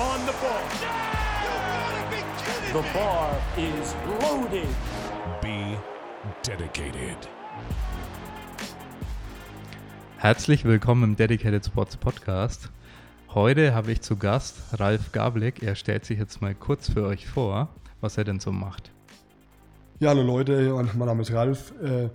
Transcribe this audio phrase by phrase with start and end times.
[0.00, 0.62] on the ball.
[2.72, 4.68] The bar is loaded.
[5.42, 5.76] Be
[6.42, 7.28] dedicated.
[10.16, 12.70] Herzlich willkommen im Dedicated Sports Podcast.
[13.34, 15.62] Heute habe ich zu Gast Ralf Gablik.
[15.62, 17.68] Er stellt sich jetzt mal kurz für euch vor,
[18.00, 18.90] was er denn so macht.
[19.98, 21.74] Ja, hallo Leute, mein Name ist Ralf.
[21.82, 22.08] Äh,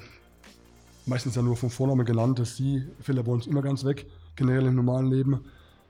[1.06, 2.40] meistens ja nur vom Vornamen genannt.
[2.40, 5.46] Das Sie fällt ja bei uns immer ganz weg, generell im normalen Leben,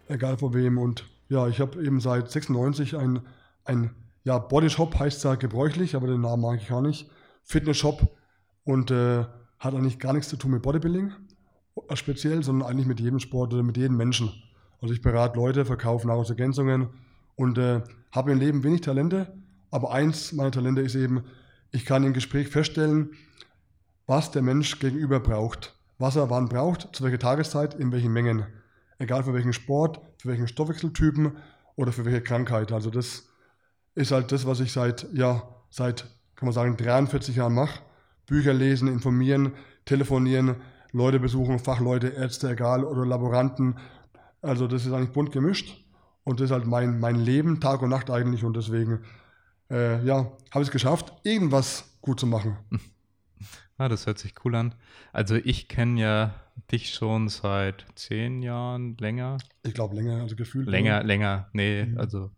[0.09, 0.77] egal vor wem.
[0.77, 3.21] Und ja, ich habe eben seit 96 ein,
[3.63, 3.91] ein
[4.23, 7.09] ja, Bodyshop, heißt ja gebräuchlich, aber den Namen mag ich gar nicht.
[7.43, 8.09] Fitness-Shop
[8.63, 9.25] und äh,
[9.59, 11.13] hat eigentlich gar nichts zu tun mit Bodybuilding
[11.87, 14.31] äh, speziell, sondern eigentlich mit jedem Sport oder mit jedem Menschen.
[14.81, 16.89] Also ich berate Leute, verkaufe Nahrungsergänzungen
[17.35, 19.33] und äh, habe im Leben wenig Talente,
[19.71, 21.23] aber eins meiner Talente ist eben,
[21.71, 23.11] ich kann im Gespräch feststellen,
[24.05, 25.75] was der Mensch gegenüber braucht.
[25.97, 28.45] Was er wann braucht, zu welcher Tageszeit, in welchen Mengen.
[28.97, 31.37] Egal für welchen Sport, für welchen Stoffwechseltypen
[31.75, 32.71] oder für welche Krankheit.
[32.71, 33.27] Also das
[33.93, 36.01] ist halt das, was ich seit, ja, seit,
[36.35, 37.81] kann man sagen, 43 Jahren mache.
[38.25, 39.53] Bücher lesen, informieren,
[39.85, 40.55] telefonieren,
[40.91, 43.77] Leute besuchen, Fachleute, Ärzte, egal, oder Laboranten.
[44.41, 45.85] Also das ist eigentlich bunt gemischt.
[46.23, 48.43] Und das ist halt mein, mein Leben, Tag und Nacht eigentlich.
[48.43, 49.03] Und deswegen,
[49.69, 52.57] äh, ja, habe ich es geschafft, irgendwas gut zu machen.
[53.77, 54.73] Ah, das hört sich cool an.
[55.11, 56.33] Also ich kenne ja
[56.71, 59.37] dich schon seit zehn Jahren, länger.
[59.63, 60.65] Ich glaube länger, also gefühlt.
[60.69, 61.49] Länger, länger.
[61.51, 61.97] Nee, Mhm.
[61.99, 62.31] also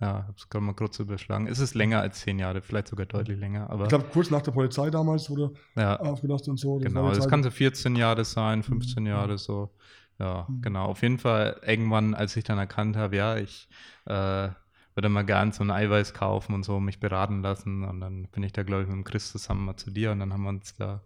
[0.00, 1.48] ja, hab's gerade mal kurz überschlagen.
[1.48, 4.42] Es ist länger als zehn Jahre, vielleicht sogar deutlich länger, aber Ich glaube, kurz nach
[4.42, 6.78] der Polizei damals wurde ja, aufgedacht und so.
[6.78, 7.08] Das genau.
[7.08, 9.08] Das Zeit- kann so 14 Jahre sein, 15 Mhm.
[9.08, 9.74] Jahre so.
[10.20, 10.62] Ja, Mhm.
[10.62, 10.84] genau.
[10.86, 13.68] Auf jeden Fall irgendwann, als ich dann erkannt habe, ja, ich
[14.06, 14.48] äh,
[14.94, 17.84] würde mal gern so ein Eiweiß kaufen und so, mich beraten lassen.
[17.84, 20.20] Und dann bin ich da, glaube ich, mit dem Chris zusammen mal zu dir und
[20.20, 21.02] dann haben wir uns da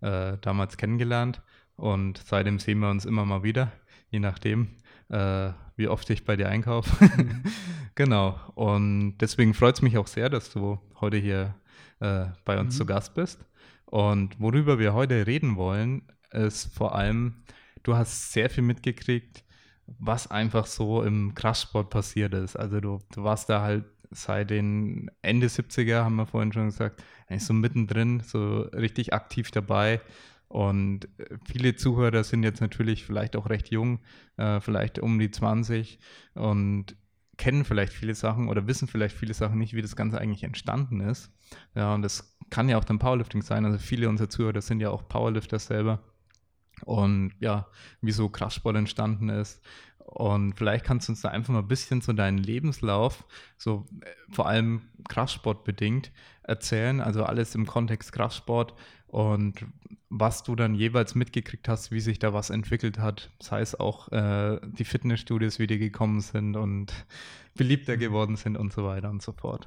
[0.00, 1.42] äh, damals kennengelernt.
[1.76, 3.72] Und seitdem sehen wir uns immer mal wieder,
[4.10, 4.76] je nachdem,
[5.08, 7.10] äh, wie oft ich bei dir einkaufe.
[7.94, 8.38] genau.
[8.54, 11.54] Und deswegen freut es mich auch sehr, dass du heute hier
[12.00, 12.78] äh, bei uns Mhm.
[12.78, 13.44] zu Gast bist.
[13.86, 17.42] Und worüber wir heute reden wollen, ist vor allem,
[17.82, 19.44] du hast sehr viel mitgekriegt,
[19.98, 22.56] was einfach so im Kraftsport passiert ist.
[22.56, 27.02] Also du, du warst da halt seit den Ende 70er, haben wir vorhin schon gesagt,
[27.28, 30.00] eigentlich so mittendrin, so richtig aktiv dabei.
[30.48, 34.00] Und äh, viele Zuhörer sind jetzt natürlich vielleicht auch recht jung,
[34.36, 35.98] äh, vielleicht um die 20
[36.34, 36.94] und
[37.38, 41.00] kennen vielleicht viele Sachen oder wissen vielleicht viele Sachen nicht, wie das Ganze eigentlich entstanden
[41.00, 41.32] ist.
[41.74, 43.64] Ja, und das kann ja auch dann Powerlifting sein.
[43.64, 46.00] Also viele unserer Zuhörer sind ja auch Powerlifter selber.
[46.84, 47.66] Und ja,
[48.00, 49.62] wie so Kraftsport entstanden ist.
[49.98, 53.24] Und vielleicht kannst du uns da einfach mal ein bisschen so deinen Lebenslauf,
[53.56, 56.12] so äh, vor allem Kraftsport bedingt,
[56.42, 57.00] erzählen.
[57.00, 58.74] Also alles im Kontext Kraftsport
[59.06, 59.64] und
[60.10, 63.30] was du dann jeweils mitgekriegt hast, wie sich da was entwickelt hat.
[63.38, 66.92] Das heißt auch äh, die Fitnessstudios, wie die gekommen sind und
[67.54, 69.66] beliebter geworden sind und so weiter und so fort.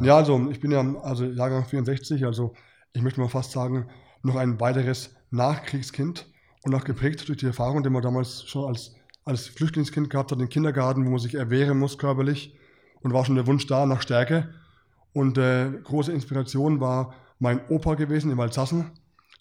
[0.00, 2.54] Ja, also ich bin ja also Jahrgang 64, also
[2.94, 3.88] ich möchte mal fast sagen,
[4.22, 6.26] noch ein weiteres Nachkriegskind
[6.62, 10.40] und auch geprägt durch die Erfahrung, die man damals schon als, als Flüchtlingskind gehabt hat,
[10.40, 12.56] im Kindergarten, wo man sich erwehren muss körperlich
[13.02, 14.54] und war schon der Wunsch da nach Stärke.
[15.12, 18.90] Und äh, große Inspiration war mein Opa gewesen in Walsassen.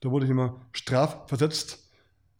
[0.01, 1.89] Da wurde ich immer strafversetzt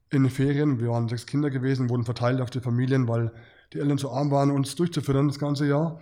[0.10, 0.80] in Ferien.
[0.80, 3.32] Wir waren sechs Kinder gewesen, wurden verteilt auf die Familien, weil
[3.74, 6.00] die Eltern zu arm waren, uns durchzufüttern das ganze Jahr.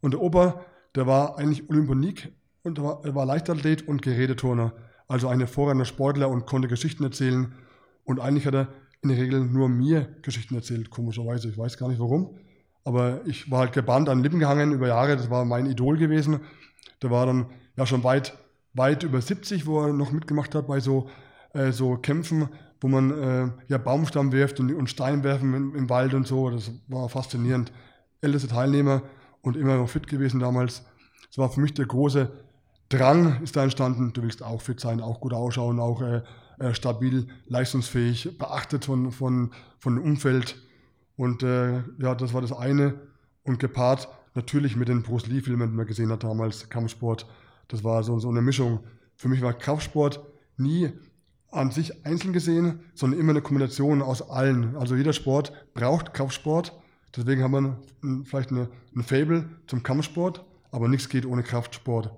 [0.00, 0.64] Und der Opa,
[0.94, 4.72] der war eigentlich Olympionik und war, war Leichtathlet und Geräteturner.
[5.08, 7.54] Also ein hervorragender Sportler und konnte Geschichten erzählen.
[8.04, 8.68] Und eigentlich hat er
[9.02, 11.48] in der Regel nur mir Geschichten erzählt, komischerweise.
[11.48, 12.38] Ich weiß gar nicht warum.
[12.84, 15.16] Aber ich war halt gebannt an Lippen gehangen über Jahre.
[15.16, 16.40] Das war mein Idol gewesen.
[17.02, 17.46] Der war dann
[17.76, 18.36] ja schon weit,
[18.74, 21.08] weit über 70, wo er noch mitgemacht hat bei so,
[21.52, 22.48] äh, so Kämpfen,
[22.80, 26.50] wo man äh, ja Baumstamm wirft und, und Stein werfen im, im Wald und so.
[26.50, 27.72] Das war faszinierend.
[28.20, 29.02] Älteste Teilnehmer
[29.42, 30.84] und immer noch fit gewesen damals.
[31.28, 32.30] Das war für mich der große
[32.92, 36.22] Drang ist da entstanden, du willst auch fit sein, auch gut ausschauen, auch äh,
[36.58, 40.56] äh, stabil, leistungsfähig, beachtet von, von, von dem Umfeld.
[41.16, 43.00] Und äh, ja, das war das eine.
[43.44, 47.26] Und gepaart natürlich mit den Bruce Lee-Filmen, die man gesehen hat damals, Kampfsport.
[47.68, 48.80] Das war so, so eine Mischung.
[49.16, 50.20] Für mich war Kraftsport
[50.56, 50.90] nie
[51.50, 54.76] an sich einzeln gesehen, sondern immer eine Kombination aus allen.
[54.76, 56.78] Also jeder Sport braucht Kraftsport.
[57.16, 62.10] Deswegen haben wir ein, vielleicht eine, ein Fable zum Kampfsport, aber nichts geht ohne Kraftsport.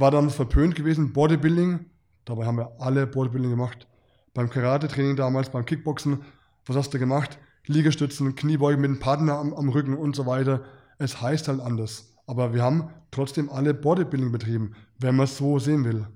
[0.00, 1.84] War damals verpönt gewesen, Bodybuilding.
[2.24, 3.86] Dabei haben wir alle Bodybuilding gemacht.
[4.32, 6.22] Beim Karate-Training damals, beim Kickboxen,
[6.64, 7.38] was hast du gemacht?
[7.66, 10.62] Liegestützen, Kniebeugen mit dem Partner am, am Rücken und so weiter.
[10.98, 12.14] Es heißt halt anders.
[12.26, 16.06] Aber wir haben trotzdem alle Bodybuilding betrieben, wenn man es so sehen will.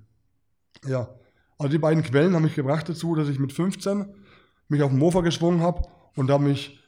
[0.87, 1.11] Ja,
[1.59, 4.07] also die beiden Quellen haben mich gebracht dazu, dass ich mit 15
[4.69, 5.83] mich auf den Mofa geschwungen habe
[6.17, 6.83] und da mich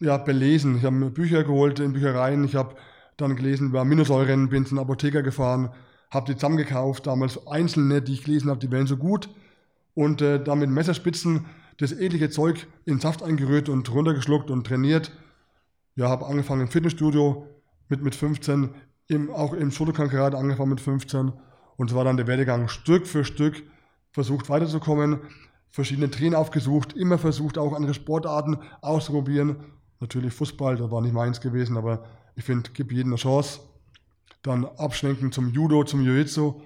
[0.00, 0.76] ja, belesen.
[0.76, 2.44] Ich habe mir Bücher geholt in Büchereien.
[2.44, 2.76] Ich habe
[3.16, 5.70] dann gelesen über Aminosäuren, bin zum Apotheker gefahren,
[6.16, 7.06] habe die zusammengekauft.
[7.06, 9.28] Damals einzelne, die ich gelesen habe, die wären so gut.
[9.94, 11.46] Und äh, dann mit Messerspitzen
[11.78, 15.12] das edlige Zeug in Saft eingerührt und runtergeschluckt und trainiert.
[15.94, 17.46] Ja, habe angefangen im Fitnessstudio
[17.88, 18.70] mit, mit 15,
[19.08, 21.32] im, auch im Shotokan Karate angefangen mit 15.
[21.76, 23.62] Und es war dann der Werdegang Stück für Stück
[24.10, 25.20] versucht weiterzukommen,
[25.68, 29.56] verschiedene Trainer aufgesucht, immer versucht auch andere Sportarten auszuprobieren.
[30.00, 32.04] Natürlich Fußball, das war nicht meins gewesen, aber
[32.34, 33.60] ich finde, gib jedem eine Chance.
[34.46, 36.60] Dann abschwenken zum Judo, zum Jiu-Jitsu.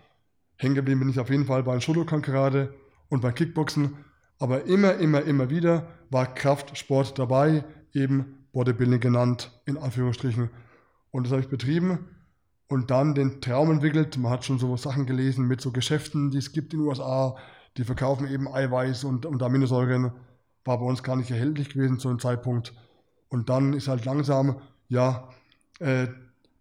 [0.57, 2.75] Hängen geblieben bin ich auf jeden Fall bei Shotokan Karate
[3.09, 3.97] und beim Kickboxen.
[4.39, 10.51] Aber immer, immer, immer wieder war Kraftsport dabei, eben Bodybuilding genannt, in Anführungsstrichen.
[11.11, 12.01] Und das habe ich betrieben
[12.69, 14.19] und dann den Traum entwickelt.
[14.19, 17.39] Man hat schon so Sachen gelesen mit so Geschäften, die es gibt in den USA,
[17.79, 20.13] die verkaufen eben Eiweiß und, und Aminosäuren.
[20.67, 22.75] War bei uns gar nicht erhältlich gewesen zu einem Zeitpunkt.
[23.31, 25.31] Und dann ist halt langsam, ja,
[25.79, 26.09] äh,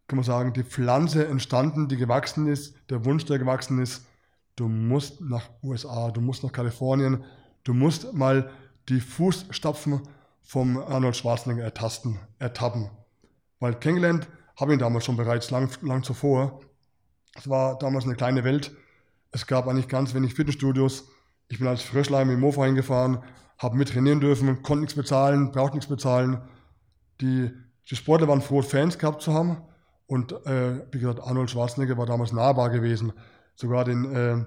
[0.10, 4.06] kann man sagen, die Pflanze entstanden, die gewachsen ist, der Wunsch, der gewachsen ist.
[4.56, 7.24] Du musst nach USA, du musst nach Kalifornien,
[7.64, 8.50] du musst mal
[8.90, 10.02] die Fußstapfen
[10.42, 12.90] vom Arnold Schwarzenegger ertasten, ertappen.
[13.60, 14.28] Weil kennengelernt
[14.58, 16.60] habe ihn damals schon bereits lang, lang zuvor.
[17.36, 18.76] Es war damals eine kleine Welt.
[19.32, 21.08] Es gab eigentlich ganz wenig Fitnessstudios.
[21.50, 23.20] Ich bin als Frischleim im Mofa hingefahren,
[23.60, 26.42] habe mit trainieren dürfen, konnte nichts bezahlen, brauchte nichts bezahlen.
[27.22, 27.52] Die,
[27.90, 29.58] die Sportler waren froh, Fans gehabt zu haben.
[30.10, 33.14] Und äh, wie gesagt, Arnold Schwarzenegger war damals nahbar gewesen.
[33.54, 34.44] Sogar den äh,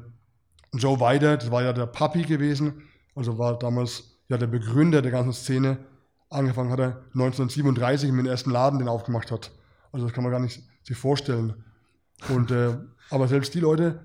[0.76, 2.82] Joe Weider, das war ja der Papi gewesen,
[3.14, 5.78] also war damals ja der Begründer der ganzen Szene.
[6.30, 9.52] Angefangen hat er 1937 mit dem ersten Laden, den er aufgemacht hat.
[9.92, 11.62] Also das kann man gar nicht sich vorstellen.
[12.28, 12.76] Und, äh,
[13.10, 14.00] aber selbst die Leute,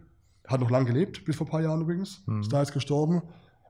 [0.48, 2.42] hat noch lange gelebt, bis vor ein paar Jahren übrigens, mhm.
[2.42, 3.24] ist da jetzt gestorben.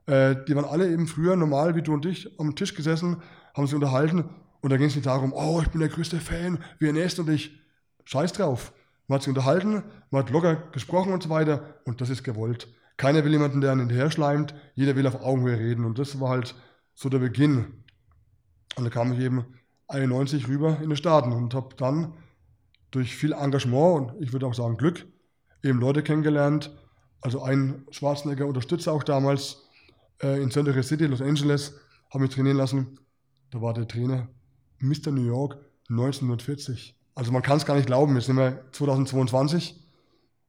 [0.04, 3.22] Äh, die waren alle eben früher normal wie du und ich am Tisch gesessen,
[3.54, 4.28] haben sich unterhalten
[4.60, 7.22] und da ging es nicht darum, oh, ich bin der größte Fan, wie ernährst du
[7.22, 7.58] dich?
[8.08, 8.72] Scheiß drauf.
[9.06, 12.66] Man hat sich unterhalten, man hat locker gesprochen und so weiter und das ist gewollt.
[12.96, 16.30] Keiner will jemanden, der einen hinterher schleimt, jeder will auf Augenhöhe reden und das war
[16.30, 16.54] halt
[16.94, 17.84] so der Beginn.
[18.76, 19.44] Und da kam ich eben
[19.88, 22.14] 91 rüber in die Staaten und habe dann
[22.90, 25.06] durch viel Engagement und ich würde auch sagen Glück
[25.62, 26.74] eben Leute kennengelernt.
[27.20, 29.68] Also ein Schwarzenegger Unterstützer auch damals
[30.22, 31.74] äh, in Century City, Los Angeles,
[32.10, 32.98] habe mich trainieren lassen.
[33.50, 34.28] Da war der Trainer
[34.78, 35.10] Mr.
[35.10, 35.58] New York
[35.90, 36.97] 1940.
[37.18, 39.74] Also man kann es gar nicht glauben, jetzt sind wir 2022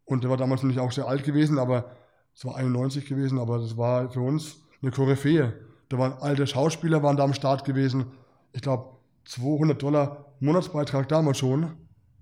[0.06, 1.96] und der war damals nämlich auch sehr alt gewesen, aber
[2.36, 5.52] es war 91 gewesen, aber das war für uns eine Koryphäe.
[5.90, 8.06] Da waren alte Schauspieler waren da am Start gewesen.
[8.54, 11.72] Ich glaube 200 Dollar Monatsbeitrag damals schon.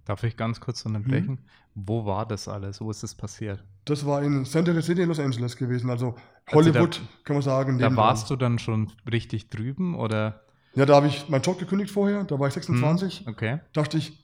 [0.06, 1.40] Darf ich ganz kurz unterbrechen?
[1.40, 1.46] Hm.
[1.76, 2.80] Wo war das alles?
[2.80, 3.62] Wo ist das passiert?
[3.84, 6.16] Das war in Center City in Los Angeles gewesen, also
[6.54, 7.80] Hollywood, also da, kann man sagen.
[7.80, 10.46] Da warst du dann schon richtig drüben oder?
[10.74, 13.26] Ja, da habe ich meinen Job gekündigt vorher, da war ich 26.
[13.26, 13.60] Hm, okay.
[13.74, 14.24] Dachte ich,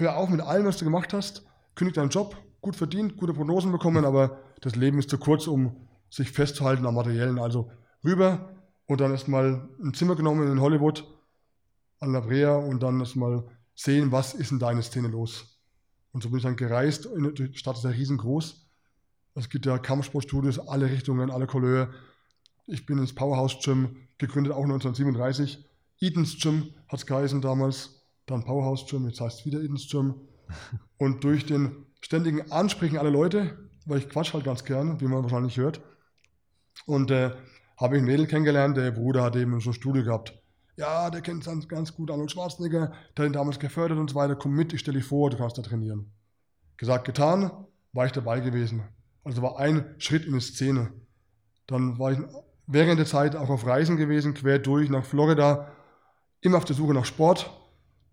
[0.00, 1.44] hör auf mit allem, was du gemacht hast,
[1.74, 5.88] kündig deinen Job, gut verdient, gute Prognosen bekommen, aber das Leben ist zu kurz, um
[6.10, 7.38] sich festzuhalten am Materiellen.
[7.38, 7.70] Also
[8.04, 8.50] rüber
[8.86, 11.06] und dann erstmal ein Zimmer genommen in Hollywood
[12.00, 13.44] an La Brea und dann erstmal
[13.74, 15.58] sehen, was ist in deiner Szene los.
[16.12, 17.08] Und so bin ich dann gereist.
[17.38, 18.66] Die Stadt ist ja riesengroß.
[19.36, 21.90] Es gibt ja Kampfsportstudios, alle Richtungen, alle Couleur.
[22.66, 25.64] Ich bin ins Powerhouse Gym, gegründet auch 1937.
[26.00, 27.99] Edens Gym hat es geheißen damals.
[28.30, 30.14] Dann Powerhouse Gym, jetzt heißt es wieder Edens Gym.
[30.98, 35.22] Und durch den ständigen Ansprechen aller Leute, weil ich quatsch halt ganz gern, wie man
[35.22, 35.80] wahrscheinlich hört.
[36.86, 37.30] Und äh,
[37.76, 40.40] habe ich ein Mädel kennengelernt, der Bruder hat eben so ein Studio gehabt
[40.80, 44.16] ja, der kennt ganz, ganz gut Arnold Schwarzenegger, der hat ihn damals gefördert und so
[44.16, 46.10] weiter, komm mit, ich stelle dich vor, du kannst da trainieren.
[46.78, 47.50] Gesagt, getan,
[47.92, 48.84] war ich dabei gewesen.
[49.22, 50.90] Also war ein Schritt in die Szene.
[51.66, 52.18] Dann war ich
[52.66, 55.70] während der Zeit auch auf Reisen gewesen, quer durch nach Florida,
[56.40, 57.50] immer auf der Suche nach Sport.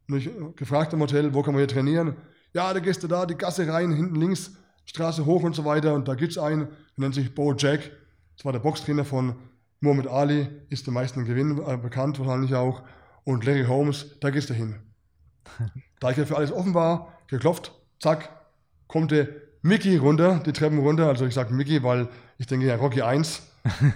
[0.09, 2.15] Und ich gefragt im Hotel, wo kann man hier trainieren?
[2.53, 4.53] Ja, da gehst du da, die Gasse rein, hinten links,
[4.85, 5.93] Straße hoch und so weiter.
[5.93, 7.91] Und da gibt es einen, der nennt sich Bo Jack.
[8.37, 9.35] Das war der Boxtrainer von
[9.79, 12.81] Muhammad Ali ist der meisten Gewinn äh, bekannt, wahrscheinlich auch.
[13.23, 14.75] Und Larry Holmes, da gehst du hin.
[15.99, 18.29] da ich ja für alles offen war, geklopft, zack,
[18.87, 19.27] kommt der
[19.61, 21.07] Mickey runter, die Treppen runter.
[21.07, 23.41] Also ich sage Mickey, weil ich denke ja Rocky 1,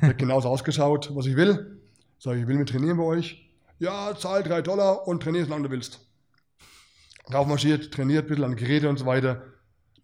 [0.01, 1.81] der hat genauso ausgeschaut, was ich will.
[2.19, 3.50] Sage ich, will mit trainieren bei euch.
[3.81, 6.01] Ja, zahl drei Dollar und trainier, solange du willst.
[7.33, 9.41] Raufmarschiert, trainiert ein bisschen an Geräte und so weiter.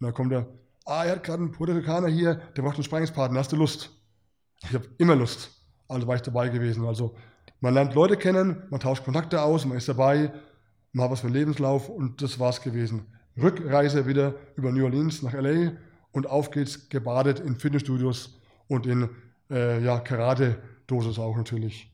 [0.00, 0.48] dann kommt er,
[0.84, 3.90] ah, er hat gerade einen Puerto Ricaner hier, der braucht einen Sprengingspartner, hast du Lust?
[4.64, 5.52] Ich habe immer Lust.
[5.86, 6.86] Also war ich dabei gewesen.
[6.86, 7.14] Also
[7.60, 10.32] man lernt Leute kennen, man tauscht Kontakte aus, man ist dabei,
[10.90, 13.06] man hat was für einen Lebenslauf und das war's gewesen.
[13.40, 15.74] Rückreise wieder über New Orleans nach LA
[16.10, 19.08] und auf geht's gebadet in Fitnessstudios und in
[19.52, 21.92] äh, ja, Karate-Dosis auch natürlich.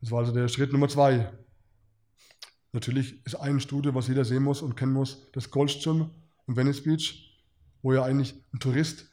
[0.00, 1.32] Das war also der Schritt Nummer zwei.
[2.72, 6.10] Natürlich ist ein Studio, was jeder sehen muss und kennen muss, das Gold's Gym
[6.46, 7.42] in Venice Beach,
[7.82, 9.10] wo ja eigentlich ein Tourist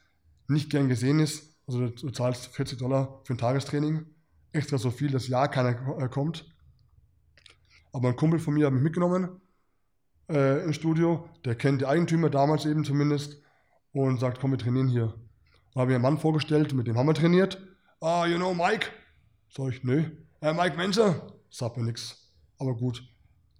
[0.47, 1.55] nicht gern gesehen ist.
[1.65, 4.05] Also du zahlst 40 Dollar für ein Tagestraining,
[4.51, 6.45] extra so viel, dass ja keiner äh, kommt.
[7.93, 9.41] Aber ein Kumpel von mir hat mich mitgenommen
[10.29, 13.41] äh, ins Studio, der kennt die Eigentümer damals eben zumindest
[13.91, 15.13] und sagt, komm, wir trainieren hier.
[15.73, 17.61] Da habe ich einen Mann vorgestellt, mit dem haben wir trainiert.
[18.01, 18.87] Ah, you know Mike?
[19.49, 20.03] Sag ich, nö.
[20.43, 21.21] Äh, Mike Menzer?
[21.49, 22.17] Sagt mir nichts.
[22.59, 23.01] Aber gut.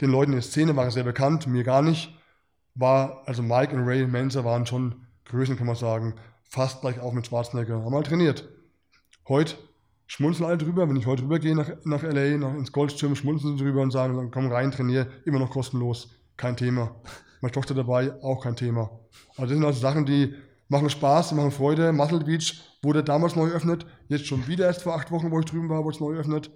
[0.01, 2.13] Den Leuten in der Szene war er sehr bekannt, mir gar nicht.
[2.75, 6.15] War, also Mike und Ray Menzer waren schon Größen, kann man sagen.
[6.43, 7.75] Fast gleich auf mit Schwarzenegger.
[7.75, 8.49] Haben wir halt trainiert.
[9.29, 9.55] Heute
[10.07, 10.89] schmunzeln alle drüber.
[10.89, 14.29] Wenn ich heute rübergehe nach, nach LA, nach, ins Goldstream, schmunzeln sie drüber und sagen,
[14.29, 16.09] komm rein, trainier, immer noch kostenlos.
[16.35, 16.93] Kein Thema.
[17.39, 18.89] Meine Tochter dabei, auch kein Thema.
[19.37, 20.35] Also das sind also Sachen, die
[20.67, 21.93] machen Spaß, die machen Freude.
[21.93, 25.45] Muscle Beach wurde damals neu eröffnet, jetzt schon wieder erst vor acht Wochen, wo ich
[25.45, 26.51] drüben war, wurde es neu eröffnet.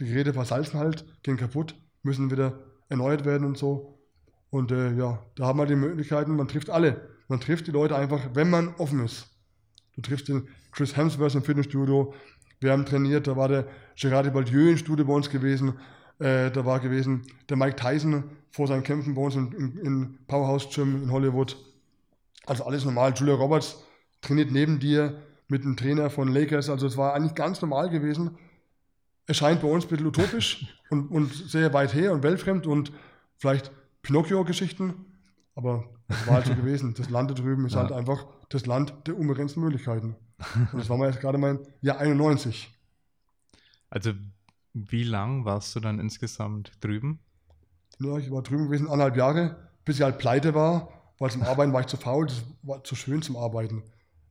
[0.00, 3.98] Die Geräte versalzen halt, gehen kaputt, müssen wieder erneuert werden und so.
[4.50, 7.08] Und äh, ja, da haben wir die Möglichkeiten, man trifft alle.
[7.28, 9.28] Man trifft die Leute einfach, wenn man offen ist.
[9.94, 12.14] Du triffst den Chris Hemsworth im Fitnessstudio.
[12.60, 15.74] Wir haben trainiert, da war der Gerard Depardieu im Studio bei uns gewesen.
[16.18, 20.18] Äh, da war gewesen der Mike Tyson vor seinen Kämpfen bei uns in, in, in
[20.26, 21.56] Powerhouse Gym in Hollywood.
[22.46, 23.12] Also alles normal.
[23.14, 23.84] Julia Roberts
[24.22, 26.70] trainiert neben dir mit einem Trainer von Lakers.
[26.70, 28.38] Also es war eigentlich ganz normal gewesen.
[29.28, 32.92] Es scheint bei uns ein bisschen utopisch und, und sehr weit her und weltfremd und
[33.36, 33.70] vielleicht
[34.02, 34.94] Pinocchio-Geschichten.
[35.54, 36.94] Aber es war halt so gewesen.
[36.94, 37.82] Das Land da drüben ist ja.
[37.82, 40.16] halt einfach das Land der unbegrenzten Möglichkeiten.
[40.72, 42.74] Und das war mal jetzt gerade mein Jahr 91.
[43.90, 44.12] Also
[44.72, 47.20] wie lang warst du dann insgesamt drüben?
[47.98, 51.72] Ja, ich war drüben gewesen anderthalb Jahre, bis ich halt pleite war, weil zum Arbeiten
[51.72, 53.82] war ich zu faul, das war zu schön zum Arbeiten.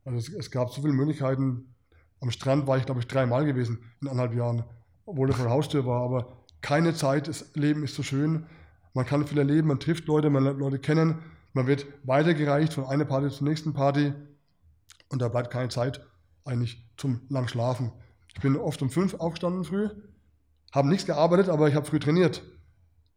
[0.04, 1.74] Also es, es gab so viele Möglichkeiten.
[2.20, 4.64] Am Strand war ich, glaube ich, dreimal gewesen in anderthalb Jahren,
[5.08, 6.02] obwohl er vor der Haustür war.
[6.02, 6.28] Aber
[6.60, 8.46] keine Zeit, das Leben ist so schön.
[8.94, 11.18] Man kann viel erleben, man trifft Leute, man lernt Leute kennen,
[11.52, 14.12] man wird weitergereicht von einer Party zur nächsten Party
[15.08, 16.04] und da bleibt keine Zeit
[16.44, 17.92] eigentlich zum lang Schlafen.
[18.34, 19.88] Ich bin oft um fünf aufgestanden früh,
[20.72, 22.42] habe nichts gearbeitet, aber ich habe früh trainiert.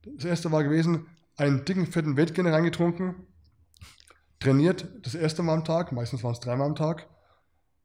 [0.04, 1.08] Das erste war gewesen,
[1.38, 3.28] einen dicken, fetten Wettgänner reingetrunken,
[4.40, 7.08] trainiert das erste Mal am Tag, meistens waren es dreimal am Tag,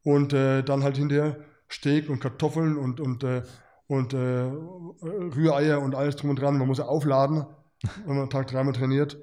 [0.03, 1.39] und äh, dann halt hinterher
[1.71, 3.43] Steak und Kartoffeln und, und, äh,
[3.87, 4.51] und äh,
[5.03, 6.59] Rühreier und alles drum und dran.
[6.59, 7.47] Man muss ja aufladen,
[8.05, 9.19] wenn man am Tag dreimal trainiert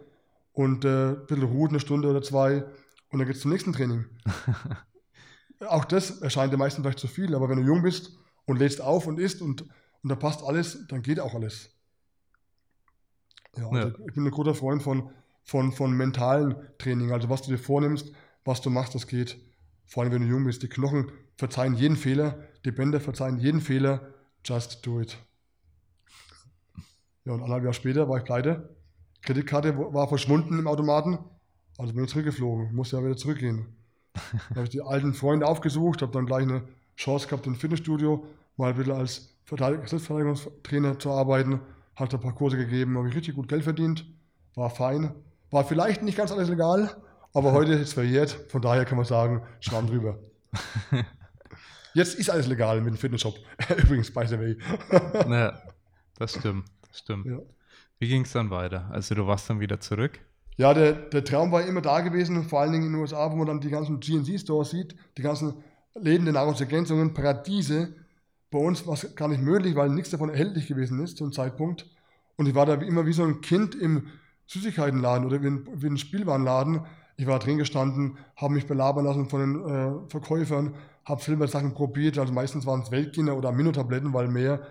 [0.54, 2.66] und äh, ein bisschen ruht, eine Stunde oder zwei,
[3.10, 4.06] und dann geht es zum nächsten Training.
[5.68, 8.82] Auch das erscheint den meisten vielleicht zu viel, aber wenn du jung bist und lädst
[8.82, 9.66] auf und isst und
[10.04, 11.70] und da passt alles, dann geht auch alles.
[13.56, 14.06] Ja, also ja.
[14.06, 15.10] ich bin ein großer Freund von,
[15.44, 17.14] von, von mentalen Training.
[17.14, 18.12] Also was du dir vornimmst,
[18.44, 19.40] was du machst, das geht.
[19.86, 20.62] Vor allem, wenn du jung bist.
[20.62, 24.13] Die Knochen verzeihen jeden Fehler, die Bänder verzeihen jeden Fehler.
[24.46, 25.18] Just do it.
[27.26, 28.76] Ja, und anderthalb Jahre später war ich pleite.
[29.22, 31.20] Kreditkarte war verschwunden im Automaten.
[31.78, 32.76] Also bin ich zurückgeflogen.
[32.76, 33.68] Musste ja wieder zurückgehen.
[34.50, 36.64] Da habe ich die alten Freunde aufgesucht, habe dann gleich eine
[36.96, 41.62] Chance gehabt im Fitnessstudio, mal ein bisschen als Selbstverteidigungstrainer zu arbeiten.
[41.96, 44.06] Hat ein paar Kurse gegeben, habe ich richtig gut Geld verdient.
[44.56, 45.14] War fein.
[45.50, 46.96] War vielleicht nicht ganz alles legal,
[47.34, 48.32] aber heute ist es verjährt.
[48.50, 50.20] Von daher kann man sagen, Schwamm drüber.
[51.94, 53.36] Jetzt ist alles legal mit dem Fitnessshop.
[53.84, 54.58] Übrigens, by the way.
[55.28, 55.62] naja,
[56.18, 56.66] das stimmt.
[56.88, 57.26] Das stimmt.
[57.26, 57.40] Ja.
[58.00, 58.90] Wie ging es dann weiter?
[58.92, 60.20] Also du warst dann wieder zurück?
[60.58, 63.36] Ja, der, der Traum war immer da gewesen, vor allen Dingen in den USA, wo
[63.36, 65.64] man dann die ganzen GNC-Stores sieht, die ganzen
[65.96, 67.96] Läden der Nahrungsergänzungen, Paradiese,
[68.52, 71.34] bei uns war es gar nicht möglich, weil nichts davon erhältlich gewesen ist zu einem
[71.34, 71.90] Zeitpunkt.
[72.36, 74.08] Und ich war da immer wie so ein Kind im
[74.46, 76.82] Süßigkeitenladen oder wie ein, wie ein Spielwarenladen.
[77.16, 82.18] Ich war drin gestanden, habe mich belabern lassen von den äh, Verkäufern, habe Filmsachen probiert.
[82.18, 84.64] Also meistens waren es Weltkinder oder Aminotabletten, weil mehr haben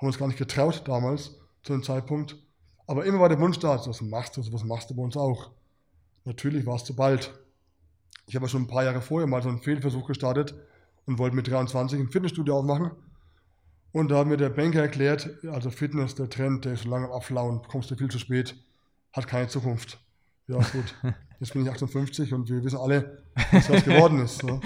[0.00, 2.36] wir uns gar nicht getraut damals zu dem Zeitpunkt.
[2.86, 5.50] Aber immer war der Wunsch da, was machst du, was machst du bei uns auch.
[6.24, 7.38] Natürlich war es zu bald.
[8.26, 10.54] Ich habe schon ein paar Jahre vorher mal so einen Fehlversuch gestartet
[11.06, 12.92] und wollte mit 23 ein Fitnessstudio aufmachen
[13.92, 17.06] und da hat mir der Banker erklärt, also Fitness, der Trend, der ist so lange
[17.06, 18.54] am Abflauen, kommst du viel zu spät,
[19.12, 19.98] hat keine Zukunft.
[20.50, 21.14] Ja, gut.
[21.38, 24.42] Jetzt bin ich 58 und wir wissen alle, was das geworden ist.
[24.42, 24.60] Ne?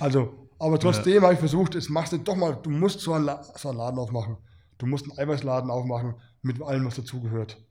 [0.00, 1.22] Also, aber trotzdem ja.
[1.22, 3.98] habe ich versucht, es machst du doch mal, du musst so einen, so einen Laden
[3.98, 4.36] aufmachen.
[4.76, 7.64] Du musst einen Eiweißladen aufmachen mit allem, was dazugehört.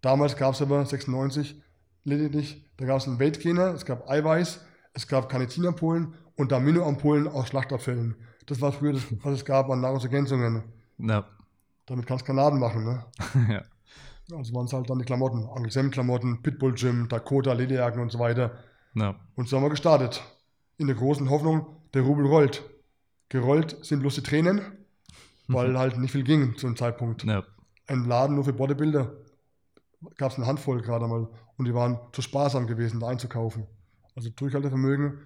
[0.00, 1.62] Damals gab es aber 96
[2.04, 4.64] lediglich, da gab es einen Weightgainer, es gab Eiweiß,
[4.94, 8.16] es gab Carnitinampullen und Aminoampullen aus Schlachtabfällen.
[8.46, 10.62] Das war früher das, was es gab an Nahrungsergänzungen.
[10.98, 11.26] Ja.
[11.86, 13.04] Damit kannst du Kanaden machen, ne?
[13.50, 13.62] ja.
[14.32, 18.10] Also waren es halt dann die Klamotten, Uncle Sam Klamotten, Pitbull Gym, Dakota, Lederjacken und
[18.10, 18.58] so weiter.
[18.94, 19.16] Ja.
[19.34, 20.22] Und so haben wir gestartet.
[20.78, 22.62] In der großen Hoffnung, der Rubel rollt.
[23.28, 24.60] Gerollt sind bloß die Tränen,
[25.48, 27.24] weil halt nicht viel ging zu dem Zeitpunkt.
[27.24, 27.44] Ja.
[27.86, 29.12] ein Laden nur für Bodybuilder.
[30.16, 31.28] Gab es eine Handvoll gerade mal.
[31.56, 33.66] Und die waren zu sparsam gewesen, da einzukaufen.
[34.16, 35.18] Also Durchhaltevermögen,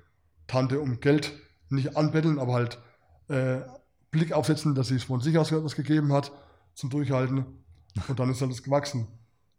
[0.47, 1.33] Tante um Geld
[1.69, 2.79] nicht anbetteln, aber halt
[3.29, 3.61] äh,
[4.11, 6.33] Blick aufsetzen, dass sie es von sich aus was gegeben hat
[6.75, 7.45] zum Durchhalten.
[8.09, 9.07] Und dann ist alles gewachsen.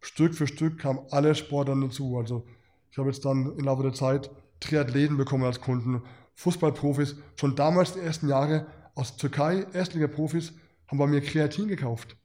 [0.01, 2.17] Stück für Stück kamen alle Sportler dazu.
[2.17, 2.45] Also
[2.91, 6.01] ich habe jetzt dann im Laufe der Zeit Triathleten bekommen als Kunden,
[6.35, 7.17] Fußballprofis.
[7.35, 10.53] Schon damals, die ersten Jahre, aus Türkei, Erstliga-Profis,
[10.87, 12.15] haben bei mir Kreatin gekauft.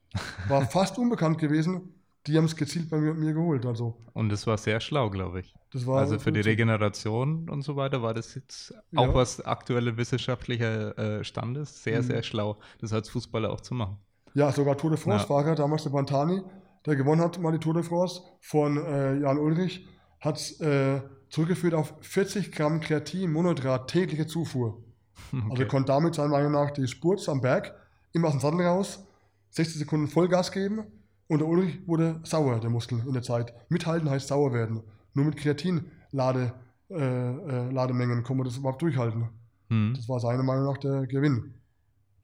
[0.49, 1.91] War fast unbekannt gewesen.
[2.27, 3.67] Die haben es gezielt bei mir, mir, geholt.
[3.67, 5.55] Also, und das war sehr schlau, glaube ich.
[5.73, 9.01] Das war also für die Regeneration und so weiter war das jetzt Ja.
[9.01, 11.83] auch was aktuelle wissenschaftlicher äh, Stand ist.
[11.83, 12.07] Sehr, Mhm.
[12.07, 13.99] sehr schlau, das als Fußballer auch zu machen.
[14.35, 16.43] Ja, sogar Tour de France-Fahrer, damals der Pantani,
[16.85, 19.87] der gewonnen hat, mal die Tour de France von äh, Jan Ulrich,
[20.21, 21.01] hat es äh,
[21.31, 24.83] zurückgeführt auf 40 Gramm Kreatin, Monodrat, tägliche Zufuhr.
[25.33, 25.63] Also Okay.
[25.63, 27.73] er konnte damit seiner Meinung nach die Spurz am Berg
[28.13, 29.05] immer aus dem Sattel raus,
[29.51, 30.85] 60 Sekunden Vollgas geben
[31.29, 33.55] und der Ulrich wurde sauer, der Muskel in der Zeit.
[33.69, 34.83] Mithalten heißt sauer werden.
[35.15, 36.53] Nur mit Kreatin-Lademengen
[36.91, 39.29] äh, äh, Lademengen kann man das überhaupt durchhalten.
[39.69, 39.95] Hm.
[39.97, 41.55] Das war seiner Meinung nach der Gewinn.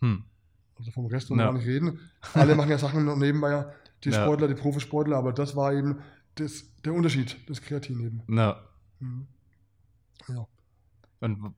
[0.00, 0.24] Hm.
[0.80, 1.50] Also vom Rest wollen wir Ja.
[1.52, 2.00] gar nicht reden.
[2.34, 3.66] Alle machen ja Sachen noch nebenbei,
[4.02, 4.22] die Ja.
[4.22, 5.98] Sportler, die Profisportler, aber das war eben
[6.36, 8.22] das, der Unterschied, das Kreatin eben.
[8.26, 8.56] Na,
[8.98, 9.26] Mhm.
[10.28, 10.46] Ja.
[11.20, 11.54] und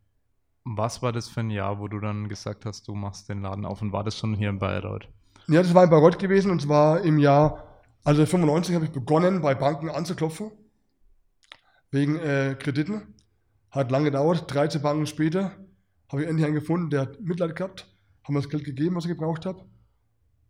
[0.64, 3.64] was war das für ein Jahr, wo du dann gesagt hast, du machst den Laden
[3.64, 5.09] auf und war das schon hier in Bayreuth?
[5.49, 7.64] ja, das war in Bayreuth gewesen und zwar im Jahr,
[8.05, 10.50] also 95 habe ich begonnen, bei Banken anzuklopfen,
[11.91, 13.14] wegen äh, Krediten.
[13.71, 15.52] Hat lange gedauert, 13 Banken später
[16.11, 17.88] habe ich endlich einen gefunden, der hat Mitleid gehabt,
[18.25, 19.64] haben mir das Geld gegeben, was ich gebraucht habe.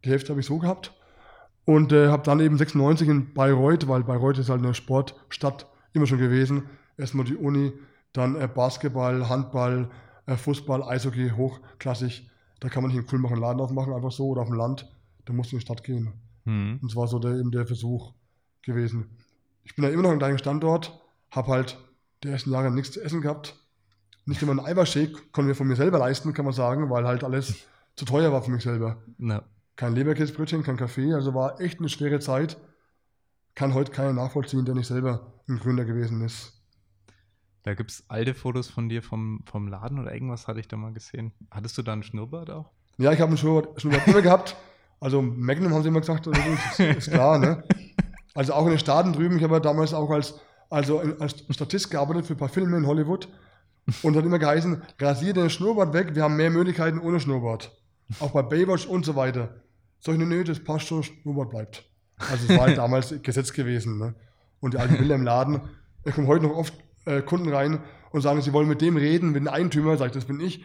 [0.05, 0.93] Die Hälfte habe ich so gehabt.
[1.65, 6.07] Und äh, habe dann eben 96 in Bayreuth, weil Bayreuth ist halt eine Sportstadt immer
[6.07, 6.65] schon gewesen.
[6.97, 7.73] Erstmal die Uni,
[8.13, 9.89] dann äh, Basketball, Handball,
[10.27, 12.29] äh, Fußball, Eishockey, hochklassig.
[12.61, 14.91] Da kann man nicht einen cool machen Laden aufmachen, einfach so oder auf dem Land.
[15.25, 16.13] Da musst du in die Stadt gehen.
[16.45, 16.79] Hm.
[16.83, 18.13] Und das war so der, eben der Versuch
[18.63, 19.17] gewesen.
[19.65, 21.79] Ich bin da immer noch im gleichen Standort, habe halt
[22.25, 23.57] die ersten Jahre nichts zu essen gehabt.
[24.25, 27.25] Nicht immer einen Eiweißshake konnten wir von mir selber leisten, kann man sagen, weil halt
[27.25, 27.55] alles
[27.97, 29.03] zu teuer war für mich selber.
[29.19, 29.43] Na,
[29.77, 32.57] Kein Leberkäsebrötchen, kein Kaffee, also war echt eine schwere Zeit.
[33.55, 36.53] Kann heute keiner nachvollziehen, der nicht selber ein Gründer gewesen ist.
[37.65, 40.77] da gibt es alte Fotos von dir vom, vom Laden oder irgendwas hatte ich da
[40.77, 41.33] mal gesehen.
[41.51, 42.71] Hattest du da einen Schnurrbart auch?
[42.99, 44.57] Ja, ich habe einen Schnurrbart, Schnurrbart immer gehabt.
[45.01, 47.63] Also Magnum haben sie immer gesagt, also ist, ist klar, ne?
[48.35, 51.91] Also auch in den Staaten drüben, ich habe ja damals auch als, also als Statist
[51.91, 53.29] gearbeitet für ein paar Filme in Hollywood
[54.03, 57.77] und hat immer geheißen, rasier den Schnurrbart weg, wir haben mehr Möglichkeiten ohne Schnurrbart.
[58.21, 59.63] Auch bei Baywatch und so weiter.
[60.01, 61.85] Sag ich, nee, nee, das passt schon, Schnurrbart bleibt.
[62.31, 64.15] Also es war halt damals Gesetz gewesen, ne?
[64.61, 65.61] Und die alten Bilder im Laden,
[66.05, 67.81] da kommen heute noch oft äh, Kunden rein
[68.13, 70.65] und sagen, sie wollen mit dem reden, mit dem Eigentümer, sag ich, das bin ich.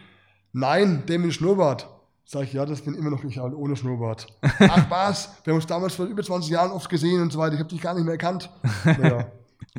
[0.52, 1.88] Nein, der mit dem Schnurrbart.
[2.24, 4.26] Sag ich, ja, das bin immer noch ich, halt ohne Schnurrbart.
[4.42, 7.54] Ach was, wir haben uns damals vor über 20 Jahren oft gesehen und so weiter,
[7.54, 8.50] ich habe dich gar nicht mehr erkannt.
[8.84, 9.32] Naja,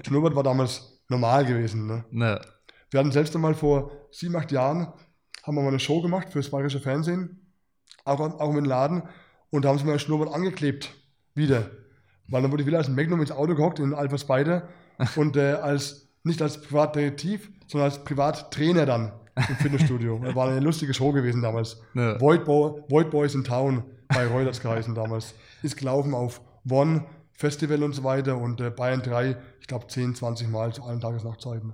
[0.06, 1.88] Schnurrbart war damals normal gewesen.
[1.88, 2.06] Ne?
[2.12, 2.42] Na,
[2.92, 4.88] Wir hatten selbst einmal vor sieben, acht Jahren,
[5.44, 7.54] haben wir mal eine Show gemacht für das bayerische Fernsehen,
[8.06, 9.04] auch, auch im Laden,
[9.52, 10.94] und da haben sie mir ein Schnurrbart angeklebt.
[11.34, 11.72] Wieder.
[12.28, 14.68] Weil dann wurde ich wieder als Magnum ins Auto gehockt, in Alpha Spider,
[15.16, 20.20] und äh, als, nicht als Privatdetektiv, sondern als Privattrainer dann im Fitnessstudio.
[20.24, 21.82] Das war eine lustige Show gewesen damals.
[21.94, 25.34] na, Void, Bo Void Boys in Town bei Reuters geheißen damals.
[25.64, 30.16] Ist gelaufen auf One Festival und so weiter und äh, Bayern 3, ich glaube 10,
[30.16, 31.74] 20 Mal zu allen Tagesnachtzeiten.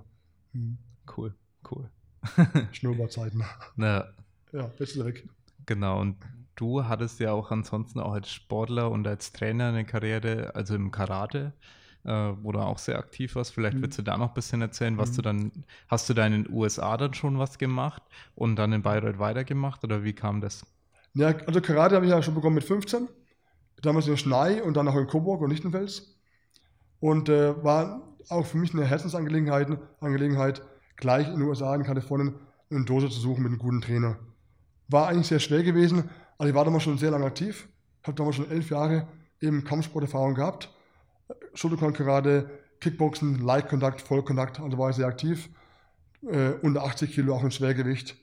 [0.51, 0.77] Hm.
[1.07, 1.89] Cool, cool.
[2.69, 3.43] Schnurrbartzeiten.
[3.77, 4.13] Na,
[4.51, 5.29] Ja, bist du weg.
[5.65, 6.17] Genau, und
[6.55, 10.91] du hattest ja auch ansonsten auch als Sportler und als Trainer eine Karriere, also im
[10.91, 11.53] Karate,
[12.03, 13.53] äh, wo du auch sehr aktiv warst.
[13.53, 13.81] Vielleicht Mhm.
[13.81, 15.15] willst du da noch ein bisschen erzählen, was Mhm.
[15.15, 15.51] du dann,
[15.87, 18.03] hast du da in den USA dann schon was gemacht
[18.35, 20.65] und dann in Bayreuth weitergemacht oder wie kam das?
[21.13, 23.09] Ja, also Karate habe ich ja schon begonnen mit 15.
[23.81, 26.17] Damals in Schnei und dann auch in Coburg und Lichtenfels.
[26.99, 29.69] Und äh, war auch für mich eine Herzensangelegenheit,
[30.01, 30.63] Angelegenheit,
[30.97, 32.35] gleich in den USA, in Kalifornien,
[32.69, 34.17] eine Dose zu suchen mit einem guten Trainer.
[34.87, 36.09] War eigentlich sehr schwer gewesen.
[36.37, 37.67] Also ich war damals schon sehr lange aktiv.
[38.03, 39.07] Habe damals schon elf Jahre
[39.41, 40.71] eben Kampfsporterfahrung gehabt.
[41.53, 45.49] Shotokan Karate, Kickboxen, Light-Kontakt, Vollkontakt, also war ich sehr aktiv.
[46.21, 48.15] Äh, unter 80 Kilo auch im Schwergewicht.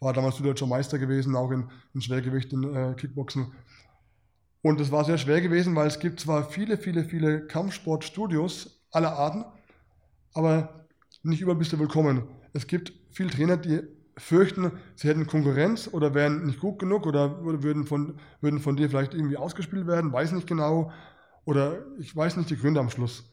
[0.00, 3.52] War damals deutscher Meister gewesen, auch in, in Schwergewicht in äh, Kickboxen.
[4.62, 9.12] Und es war sehr schwer gewesen, weil es gibt zwar viele, viele, viele Kampfsportstudios aller
[9.12, 9.44] Arten,
[10.32, 10.83] aber
[11.24, 12.24] nicht überall bist du willkommen.
[12.52, 13.80] Es gibt viele Trainer, die
[14.16, 18.88] fürchten, sie hätten Konkurrenz oder wären nicht gut genug oder würden von, würden von dir
[18.88, 20.92] vielleicht irgendwie ausgespielt werden, weiß nicht genau.
[21.46, 23.32] Oder ich weiß nicht die Gründe am Schluss.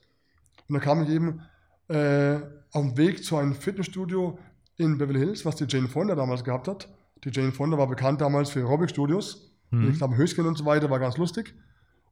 [0.67, 1.41] Und da kam ich eben
[1.89, 2.39] äh,
[2.71, 4.39] auf dem Weg zu einem Fitnessstudio
[4.77, 6.89] in Beverly Hills, was die Jane Fonda damals gehabt hat.
[7.23, 9.51] Die Jane Fonda war bekannt damals für Aerobic-Studios.
[9.69, 9.89] Mhm.
[9.89, 11.53] Ich glaube, Höschen und so weiter war ganz lustig.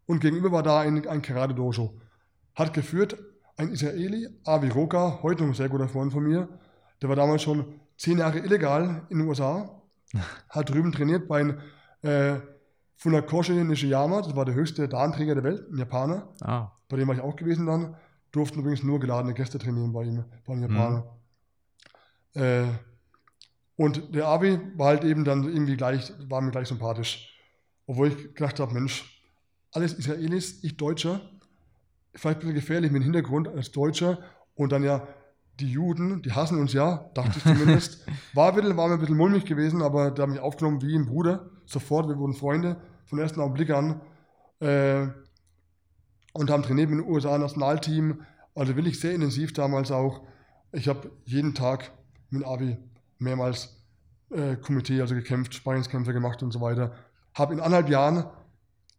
[0.06, 2.00] Und gegenüber war da ein, ein Karate-Dojo.
[2.56, 3.18] Hat geführt
[3.60, 6.48] ein Israeli, Avi Roka, heute noch ein sehr guter Freund von mir.
[7.02, 7.66] Der war damals schon
[7.98, 9.82] zehn Jahre illegal in den USA.
[10.50, 11.60] Hat drüben trainiert bei einem
[12.02, 12.40] äh,
[12.96, 16.30] Funakoshi Nishiyama, das war der höchste Dahnträger der Welt, ein Japaner.
[16.42, 17.96] Ah, Bei dem war ich auch gewesen dann.
[18.32, 21.04] Durften übrigens nur geladene Gäste trainieren bei ihm, bei den Japanern.
[22.36, 22.68] Äh,
[23.76, 27.36] und der Abi war halt eben dann irgendwie gleich, war mir gleich sympathisch.
[27.88, 29.22] Obwohl ich gedacht habe, Mensch,
[29.72, 31.22] alles Israelis, ich Deutscher,
[32.16, 34.20] vielleicht ein bisschen gefährlich mit dem Hintergrund als Deutscher
[34.56, 35.08] und dann ja
[35.60, 38.06] die Juden, die hassen uns ja, dachte ich zumindest.
[38.34, 40.96] War, ein bisschen, war mir ein bisschen mulmig gewesen, aber da haben mich aufgenommen wie
[40.96, 44.02] ein Bruder, sofort, wir wurden Freunde von dem ersten Augenblick an.
[44.60, 45.08] Äh,
[46.34, 48.22] und haben trainiert mit dem USA-Nationalteam.
[48.56, 50.22] Also wirklich sehr intensiv damals auch.
[50.72, 51.92] Ich habe jeden Tag
[52.30, 52.78] mit Abi
[53.18, 53.84] mehrmals
[54.30, 56.94] äh, Komitee, also gekämpft, Sparringskämpfe gemacht und so weiter.
[57.34, 58.26] Habe in anderthalb Jahren,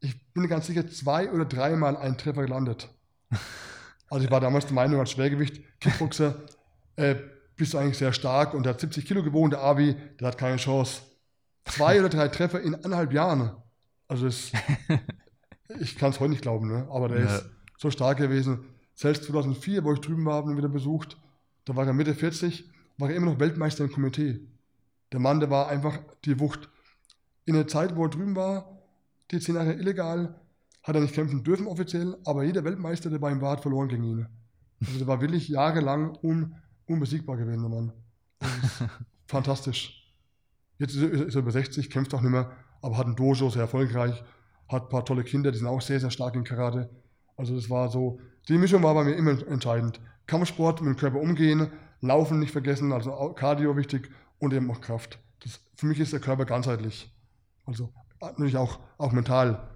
[0.00, 2.88] ich bin ganz sicher, zwei oder dreimal einen Treffer gelandet.
[4.08, 6.34] Also ich war damals der Meinung, als Schwergewicht, Kickboxer,
[6.96, 7.14] äh,
[7.56, 10.38] bist du eigentlich sehr stark und der hat 70 Kilo gewohnt, der Abi, der hat
[10.38, 11.02] keine Chance.
[11.66, 13.52] Zwei oder drei Treffer in anderthalb Jahren.
[14.08, 14.50] Also das,
[15.80, 16.88] ich kann es heute nicht glauben, ne?
[16.90, 17.36] aber der Ja.
[17.36, 17.46] ist
[17.78, 18.64] so stark gewesen.
[18.94, 21.16] Selbst 2004, wo ich drüben war, haben ihn wieder besucht,
[21.64, 24.40] da war er Mitte 40, war er immer noch Weltmeister im Komitee.
[25.12, 26.68] Der Mann, der war einfach die Wucht.
[27.44, 28.78] In der Zeit, wo er drüben war,
[29.30, 30.40] die zehn Jahre illegal,
[30.82, 33.88] hat er nicht kämpfen dürfen offiziell, aber jeder Weltmeister, der bei ihm war, hat verloren
[33.88, 34.26] gegen ihn.
[34.80, 36.54] Also der war wirklich jahrelang un,
[36.86, 37.92] unbesiegbar gewesen, der Mann.
[39.26, 40.10] Fantastisch.
[40.78, 43.62] Jetzt ist er, er über 60, kämpft auch nicht mehr, aber hat ein Dojo, sehr
[43.62, 44.24] erfolgreich,
[44.68, 46.88] hat ein paar tolle Kinder, die sind auch sehr, sehr stark in Karate.
[47.36, 50.00] Also das war so, die Mischung war bei mir immer entscheidend.
[50.26, 55.18] Kampfsport, mit dem Körper umgehen, Laufen nicht vergessen, also Cardio wichtig und eben auch Kraft.
[55.40, 57.14] Das, für mich ist der Körper ganzheitlich.
[57.66, 59.68] Also natürlich auch, auch mental.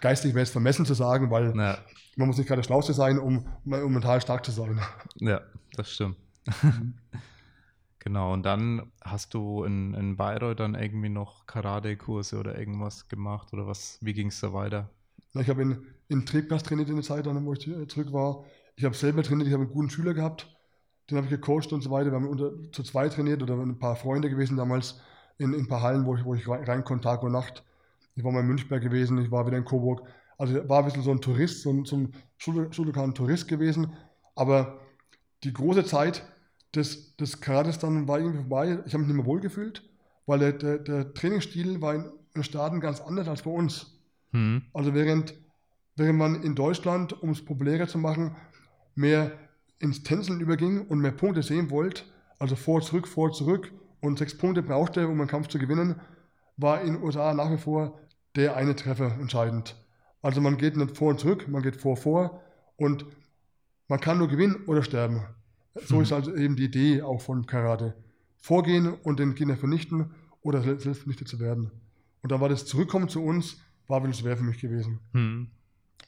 [0.00, 1.78] Geistig wäre es vermessen zu sagen, weil ja,
[2.16, 4.80] man muss nicht gerade der Schlauste sein, um, um mental stark zu sein.
[5.16, 5.40] ja,
[5.74, 6.16] das stimmt.
[7.98, 13.52] genau, und dann hast du in, in Bayreuth dann irgendwie noch Karate-Kurse oder irgendwas gemacht
[13.52, 14.90] oder was, wie ging es da weiter?
[15.32, 18.44] Na, Ich habe in, in Trebgas trainiert in der Zeit, dann, wo ich zurück war.
[18.76, 20.46] Ich habe selber trainiert, ich habe einen guten Schüler gehabt,
[21.10, 22.10] den habe ich gecoacht und so weiter.
[22.10, 25.00] Wir haben unter, zu zweit trainiert oder ein paar Freunde gewesen damals
[25.38, 27.64] in, in ein paar Hallen, wo ich, wo ich rein, rein konnte, Tag und Nacht.
[28.14, 30.02] Ich war mal in Münchberg gewesen, ich war wieder in Coburg.
[30.38, 33.92] Also war ein bisschen so ein Tourist, so ein, so ein Schuldekan Tourist gewesen.
[34.34, 34.80] Aber
[35.44, 36.24] die große Zeit
[36.74, 38.78] des, des Karates dann war irgendwie vorbei.
[38.86, 39.82] Ich habe mich nicht mehr wohlgefühlt,
[40.26, 44.00] weil der, der, der Trainingsstil war in den Staaten ganz anders als bei uns.
[44.32, 44.62] Hm.
[44.72, 45.34] Also während,
[45.96, 48.36] während man in Deutschland, um es populärer zu machen,
[48.94, 49.32] mehr
[49.78, 52.04] ins Tänzeln überging und mehr Punkte sehen wollte,
[52.38, 56.00] also vor, zurück, vor, zurück und sechs Punkte brauchte, um einen Kampf zu gewinnen,
[56.56, 57.98] war in den USA nach wie vor
[58.36, 59.76] der eine Treffer entscheidend.
[60.22, 62.40] Also man geht nicht vor und zurück, man geht vor, vor
[62.76, 63.04] und
[63.88, 65.24] man kann nur gewinnen oder sterben.
[65.74, 66.02] So Mhm.
[66.02, 67.94] ist also eben die Idee auch von Karate.
[68.38, 71.70] Vorgehen und den Gegner vernichten oder selbst vernichtet zu werden.
[72.22, 75.00] Und da war das Zurückkommen zu uns, war wirklich schwer für mich gewesen.
[75.12, 75.50] Hm.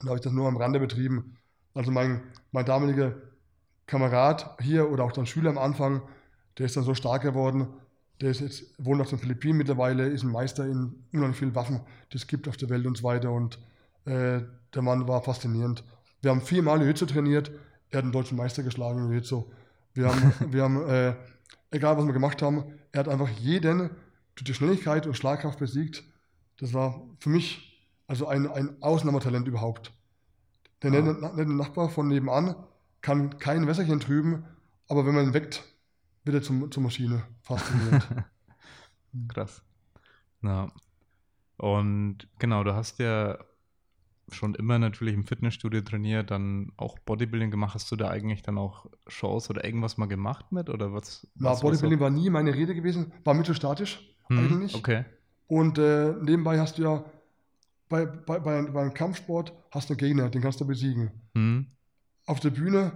[0.01, 1.37] Und da habe ich das nur am Rande betrieben.
[1.75, 3.15] Also mein, mein damaliger
[3.87, 6.03] Kamerad hier oder auch dann Schüler am Anfang,
[6.59, 7.69] der ist dann so stark geworden,
[8.21, 11.81] der ist jetzt, wohnt auf den Philippinen mittlerweile, ist ein Meister in unheimlich vielen Waffen,
[12.13, 13.33] die es gibt auf der Welt und so weiter.
[13.33, 13.59] Und
[14.05, 14.41] äh,
[14.75, 15.85] der Mann war faszinierend.
[16.23, 17.51] Wir haben viermal Jiu-Jitsu trainiert,
[17.91, 19.45] er hat einen deutschen Meister geschlagen in Jiu-Jitsu.
[19.95, 21.15] Wir haben, wir haben äh,
[21.71, 23.91] egal was wir gemacht haben, er hat einfach jeden
[24.37, 26.05] durch die Schnelligkeit und Schlagkraft besiegt.
[26.59, 27.71] Das war für mich
[28.07, 29.93] also ein, ein Ausnahmetalent überhaupt.
[30.83, 31.01] Der Ah.
[31.01, 32.55] nette, nette Nachbar von nebenan
[33.01, 34.45] kann kein Wässerchen trüben,
[34.89, 35.65] aber wenn man ihn weckt,
[36.25, 37.25] wird er zum, zur Maschine.
[37.43, 38.09] Faszinierend.
[39.29, 39.63] Krass.
[40.43, 40.73] Ja.
[41.57, 43.39] Und genau, du hast ja
[44.31, 47.75] schon immer natürlich im Fitnessstudio trainiert, dann auch Bodybuilding gemacht.
[47.75, 50.71] Hast du da eigentlich dann auch Shows oder irgendwas mal gemacht mit?
[50.71, 51.27] Oder was?
[51.35, 54.75] Na, was Bodybuilding war nie meine Rede gewesen, war mittelstatisch Hm, eigentlich.
[54.75, 55.05] Okay.
[55.47, 57.05] Und äh, nebenbei hast du ja
[57.89, 61.11] bei, bei, bei, beim Kampfsport hast du einen Gegner, den kannst du besiegen.
[61.35, 61.67] Hm.
[62.27, 62.93] Auf der Bühne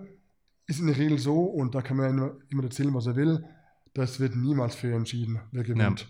[0.69, 3.45] ist in der Regel so, und da kann man ja immer, erzählen, was er will,
[3.95, 6.07] das wird niemals fair entschieden, wer gewinnt.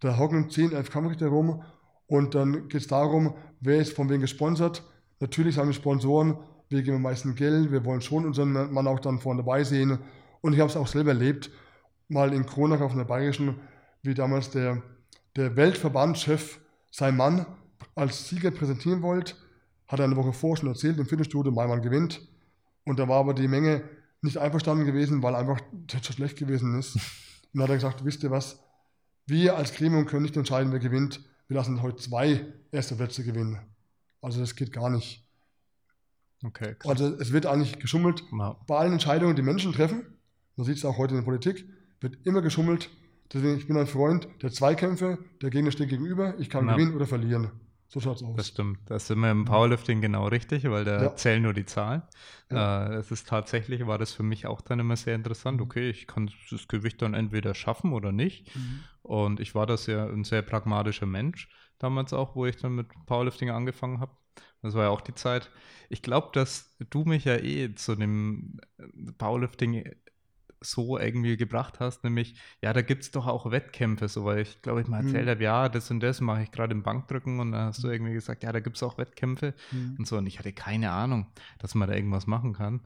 [0.00, 1.62] Da hocken 10, 11 Kampfrichter rum
[2.06, 4.82] und dann geht es darum, wer ist von wem gesponsert.
[5.20, 6.38] Natürlich haben die Sponsoren,
[6.70, 9.98] wir geben am meisten Geld, wir wollen schon unseren Mann auch dann vorne dabei sehen.
[10.40, 11.50] Und ich habe es auch selber erlebt,
[12.08, 13.56] mal in Kronach auf einer bayerischen,
[14.02, 14.82] wie damals der,
[15.36, 17.46] der Weltverbandschef seinen Mann
[17.94, 19.34] als Sieger präsentieren wollte,
[19.86, 22.26] hat er eine Woche vorher schon erzählt im Fitnessstudio, mein Mann gewinnt.
[22.84, 23.82] Und da war aber die Menge
[24.22, 26.96] nicht einverstanden gewesen, weil einfach das so schlecht gewesen ist.
[27.52, 28.60] Und dann hat er gesagt, wisst ihr was,
[29.26, 31.20] wir als Gremium können nicht entscheiden, wer gewinnt.
[31.48, 33.58] wir lassen heute zwei erste Plätze gewinnen.
[34.20, 35.24] Also das geht gar nicht.
[36.44, 36.74] Okay.
[36.78, 36.90] krass.
[37.00, 38.22] Also es wird eigentlich geschummelt.
[38.32, 38.56] Ja.
[38.66, 40.04] Bei allen Entscheidungen, die Menschen treffen,
[40.56, 41.66] man sieht es auch heute in der Politik,
[42.00, 42.90] wird immer geschummelt.
[43.32, 46.74] Deswegen, ich bin ein Freund der Zweikämpfe, der Gegner steht gegenüber, ich kann Ja.
[46.74, 47.50] gewinnen oder verlieren.
[47.90, 48.36] So schaut's aus.
[48.36, 48.78] Das stimmt.
[48.86, 51.16] Da sind wir im Powerlifting genau richtig, weil da Ja.
[51.16, 52.02] zählen nur die Zahlen.
[52.50, 52.88] Ja.
[52.88, 55.60] Äh, es ist tatsächlich, war das für mich auch dann immer sehr interessant.
[55.62, 58.54] Okay, ich kann das Gewicht dann entweder schaffen oder nicht.
[58.54, 58.84] Mhm.
[59.02, 61.48] Und ich war da sehr, ein sehr pragmatischer Mensch
[61.78, 64.12] damals auch, wo ich dann mit Powerlifting angefangen habe.
[64.60, 65.50] Das war ja auch die Zeit.
[65.88, 69.90] Ich glaube, dass du mich ja eh zu dem äh, Powerlifting
[70.60, 74.60] so irgendwie gebracht hast, nämlich, ja, da gibt es doch auch Wettkämpfe, so, weil ich
[74.62, 75.06] glaube, ich mal Mhm.
[75.08, 77.88] erzählt habe, ja, das und das mache ich gerade im Bankdrücken und dann hast du
[77.88, 79.96] irgendwie gesagt, ja, da gibt es auch Wettkämpfe Mhm.
[79.98, 81.26] und so und ich hatte keine Ahnung,
[81.58, 82.80] dass man da irgendwas machen kann.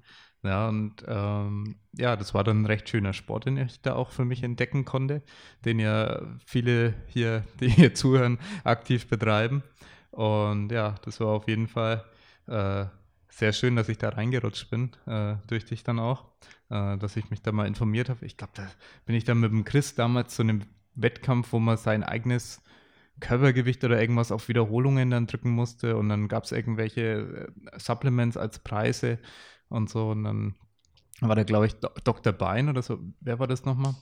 [0.44, 4.10] Ja, und ähm, ja, das war dann ein recht schöner Sport, den ich da auch
[4.10, 5.22] für mich entdecken konnte,
[5.64, 9.62] den ja viele hier, die hier zuhören, aktiv betreiben.
[10.10, 12.04] Und ja, das war auf jeden Fall
[12.48, 12.86] äh,
[13.28, 16.24] sehr schön, dass ich da reingerutscht bin, äh, durch dich dann auch,
[16.72, 18.24] äh, dass ich mich da mal informiert habe.
[18.24, 18.66] Ich glaube, da
[19.04, 20.62] bin ich dann mit dem Chris damals zu einem
[20.94, 22.62] Wettkampf, wo man sein eigenes
[23.20, 28.36] Körpergewicht oder irgendwas auf Wiederholungen dann drücken musste und dann gab es irgendwelche äh, Supplements
[28.36, 29.18] als Preise
[29.68, 30.54] und so und dann
[31.20, 32.32] war da, glaube ich, Dr.
[32.32, 32.98] Bein oder so.
[33.20, 33.94] Wer war das nochmal?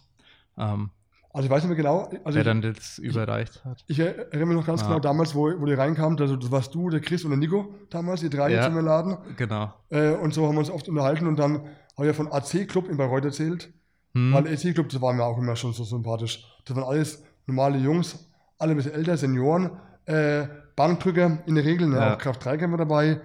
[0.56, 0.90] Ähm,
[1.32, 2.10] Also ich weiß nicht mehr genau.
[2.24, 3.84] Also der ich, dann das überreicht hat.
[3.86, 4.86] ich erinnere mich noch ganz Ah.
[4.88, 6.20] genau damals, wo, wo die reinkamt.
[6.20, 8.56] Also das warst du, der Chris und der Nico damals, die drei Ja.
[8.64, 9.16] jetzt im Laden.
[9.36, 9.72] Genau.
[9.90, 12.66] Äh, und so haben wir uns oft unterhalten und dann habe ich ja von AC
[12.66, 13.72] Club in Bayreuth erzählt.
[14.14, 14.32] Hm.
[14.34, 16.44] Weil AC Club, das war mir auch immer schon so sympathisch.
[16.64, 19.70] Das waren alles normale Jungs, alle ein bisschen älter, Senioren,
[20.06, 22.14] äh, Bankdrücker in der Regel, ne, Ja.
[22.14, 23.20] auch Kraft-3-Kämpfer dabei.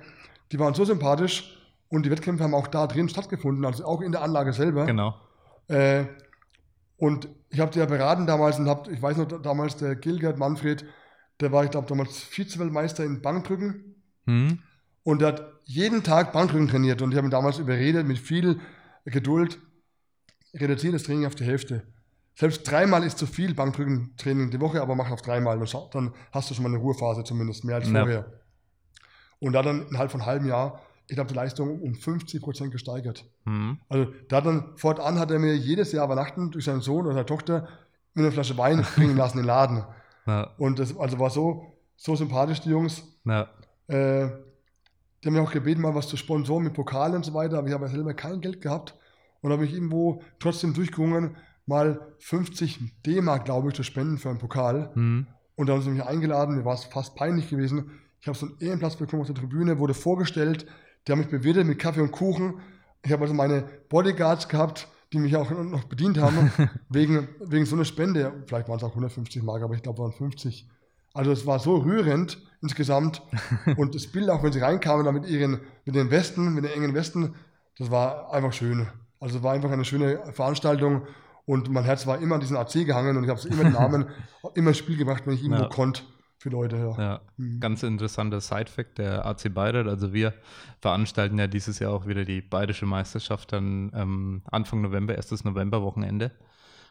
[0.52, 1.58] Die waren so sympathisch
[1.90, 4.86] und die Wettkämpfe haben auch da drin stattgefunden, also auch in der Anlage selber.
[4.86, 5.16] Genau.
[5.70, 6.04] Äh,
[6.98, 10.38] und ich habe die ja beraten damals und hab, ich weiß noch, damals der Gilgert
[10.38, 10.84] Manfred,
[11.40, 13.96] der war, ich glaube, damals Vize-Weltmeister in Bankdrücken.
[14.26, 14.60] Hm.
[15.04, 18.60] Und er hat jeden Tag Bankdrücken trainiert und ich habe ihn damals überredet, mit viel
[19.06, 19.58] Geduld,
[20.54, 21.84] reduzieren das Training auf die Hälfte.
[22.38, 25.58] Selbst dreimal ist zu viel Bankdrücken-Training die Woche, aber mach auf dreimal,
[25.94, 28.02] dann hast du schon mal eine Ruhephase zumindest, mehr als Ja.
[28.02, 28.34] vorher.
[29.40, 32.72] Und da dann innerhalb von einem halben Jahr, ich habe die Leistung um 50 Prozent
[32.72, 33.26] gesteigert.
[33.46, 33.80] Hm.
[33.90, 37.26] Also da dann fortan hat er mir jedes Jahr Weihnachten durch seinen Sohn oder seine
[37.26, 37.68] Tochter
[38.14, 39.84] mit einer Flasche Wein bringen lassen in den Laden.
[40.26, 40.52] Ja.
[40.58, 43.04] Und das also war so, so sympathisch, die Jungs.
[43.26, 43.50] Ja.
[43.88, 44.30] Äh,
[45.24, 47.68] die haben mich auch gebeten, mal was zu sponsoren mit Pokalen und so weiter, aber
[47.68, 48.96] ich habe ja selber kein Geld gehabt
[49.42, 54.38] und habe mich irgendwo trotzdem durchgerungen, mal 50 D-Mark, glaube ich, zu spenden für einen
[54.38, 54.92] Pokal.
[54.94, 55.28] Hm.
[55.56, 57.92] Und da haben sie mich eingeladen, mir war es fast peinlich gewesen.
[58.20, 60.68] Ich habe so einen Ehrenplatz bekommen auf der Tribüne, wurde vorgestellt,
[61.08, 62.56] die haben mich bewirtet mit Kaffee und Kuchen.
[63.04, 66.52] Ich habe also meine Bodyguards gehabt, die mich auch noch bedient haben,
[66.90, 68.44] wegen, wegen so einer Spende.
[68.48, 70.68] Vielleicht waren es auch 150 Mark, aber ich glaube, es waren 50.
[71.14, 73.22] Also es war so rührend insgesamt.
[73.78, 76.72] Und das Bild, auch wenn sie reinkamen, da mit ihren, mit den Westen, mit den
[76.72, 77.36] engen Westen,
[77.78, 78.88] das war einfach schön.
[79.20, 81.04] Also es war einfach eine schöne Veranstaltung.
[81.46, 83.74] Und mein Herz war immer an diesen AC gehangen und ich habe es immer den
[83.74, 84.08] Namen,
[84.56, 85.70] immer ins Spiel gebracht, wenn ich irgendwo Ja.
[85.70, 86.02] konnte
[86.46, 86.76] für Leute.
[86.78, 86.98] Ja.
[86.98, 87.60] Ja, Mhm.
[87.60, 90.34] ganz interessanter Side-Fact, der AC Bayreuth, also wir
[90.80, 96.32] veranstalten ja dieses Jahr auch wieder die Bayerische Meisterschaft dann ähm, Anfang November, erstes Novemberwochenende.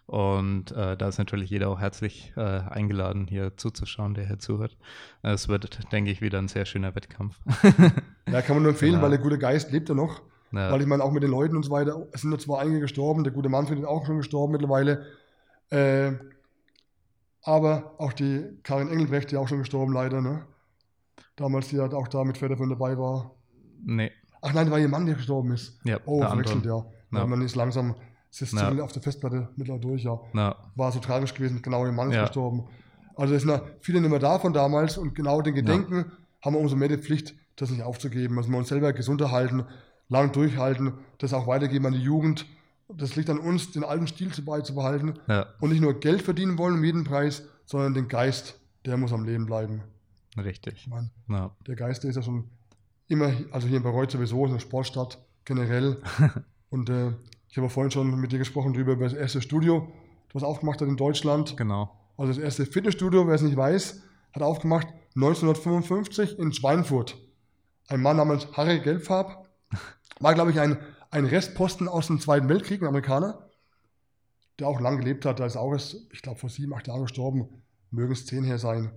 [0.07, 4.77] Und äh, da ist natürlich jeder auch herzlich äh, eingeladen, hier zuzuschauen, der hier zuhört.
[5.23, 7.38] Es wird, denke ich, wieder ein sehr schöner Wettkampf.
[8.31, 9.03] Ja, kann man nur empfehlen, Ja.
[9.03, 10.21] weil der gute Geist lebt ja noch.
[10.51, 10.73] Ja.
[10.73, 12.81] Weil ich meine, auch mit den Leuten und so weiter, es sind ja zwar einige
[12.81, 15.07] gestorben, der gute Manfred ist auch schon gestorben mittlerweile.
[15.71, 16.12] Äh,
[17.44, 20.44] aber auch die Karin Engelbrecht, die auch schon gestorben leider, ne?
[21.37, 23.33] Damals, die halt auch da mit Federfund dabei war.
[23.85, 24.11] nee,
[24.46, 25.78] Ach nein, war ihr Mann, der gestorben ist.
[25.85, 26.85] ja, Oh, der verwechselt, ja.
[27.12, 27.26] Ja.
[27.26, 27.94] Man ist langsam,
[28.30, 28.70] es ist Ja.
[28.83, 30.20] auf der Festplatte mittlerweile durch, ja.
[30.35, 32.22] Na, War so tragisch gewesen, genau ihr Mann ist Ja.
[32.24, 32.64] gestorben.
[33.16, 36.54] Also es sind ja viele nicht mehr da von damals und genau den Gedenken haben
[36.54, 38.37] wir umso mehr die Pflicht, das nicht aufzugeben.
[38.37, 39.64] Also wir uns selber gesund erhalten,
[40.11, 42.44] lang durchhalten, das auch weitergeben an die Jugend.
[42.96, 46.59] Das liegt an uns, den alten Stil zu beizubehalten ja, und nicht nur Geld verdienen
[46.59, 49.83] wollen um jeden Preis, sondern den Geist, der muss am Leben bleiben.
[50.37, 50.74] richtig.
[50.76, 52.44] Ich meine, Na, der Geist, der ist ja schon
[53.09, 56.02] immer, also hier in Bayreuth sowieso, ist eine Sportstadt generell.
[56.70, 57.12] und äh,
[57.48, 59.92] ich habe vorhin schon mit dir gesprochen drüber über das erste Studio,
[60.33, 61.57] was aufgemacht hat in Deutschland.
[61.57, 61.90] genau.
[62.16, 64.02] Also das erste Fitnessstudio, wer es nicht weiß,
[64.33, 67.16] hat aufgemacht 1955 in Schweinfurt.
[67.88, 69.48] Ein Mann namens Harry Gelbfarb
[70.20, 70.78] war, glaube ich, ein,
[71.14, 73.48] ein Restposten aus dem Zweiten Weltkrieg, ein Amerikaner,
[74.59, 75.38] der auch lang gelebt hat.
[75.38, 77.62] Der ist auch erst, ich glaube, vor sieben, acht Jahren gestorben.
[77.90, 78.90] Mögen es zehn her sein.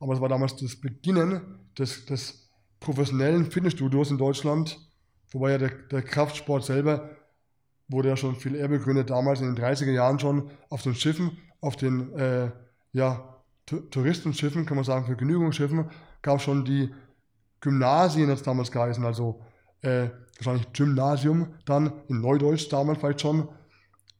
[0.00, 4.78] Aber es war damals das Beginnen des, des professionellen Fitnessstudios in Deutschland,
[5.30, 7.10] wobei ja der, der Kraftsport selber
[7.88, 11.38] wurde ja schon viel eher begründet, damals in den 30er Jahren schon auf den Schiffen,
[11.60, 12.50] auf den, äh,
[12.92, 13.32] ja,
[13.66, 15.90] Touristenschiffen, kann man sagen, Vergnügungsschiffen,
[16.22, 16.92] gab es schon die
[17.60, 19.42] Gymnasien, es damals geheißen, also
[19.82, 23.48] äh, wahrscheinlich Gymnasium, dann in Neudeutsch damals vielleicht schon,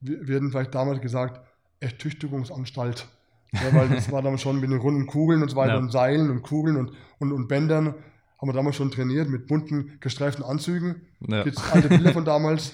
[0.01, 1.41] wir werden vielleicht damals gesagt,
[1.81, 3.09] Ertüchtigungsanstalt.
[3.53, 5.79] Ja, weil das war damals schon mit den runden Kugeln und so weiter Ja.
[5.79, 7.95] und Seilen und Kugeln und, und, und Bändern.
[8.39, 11.03] Haben wir damals schon trainiert mit bunten, gestreiften Anzügen.
[11.21, 11.43] Ja.
[11.45, 12.73] Gibt alte Bilder von damals.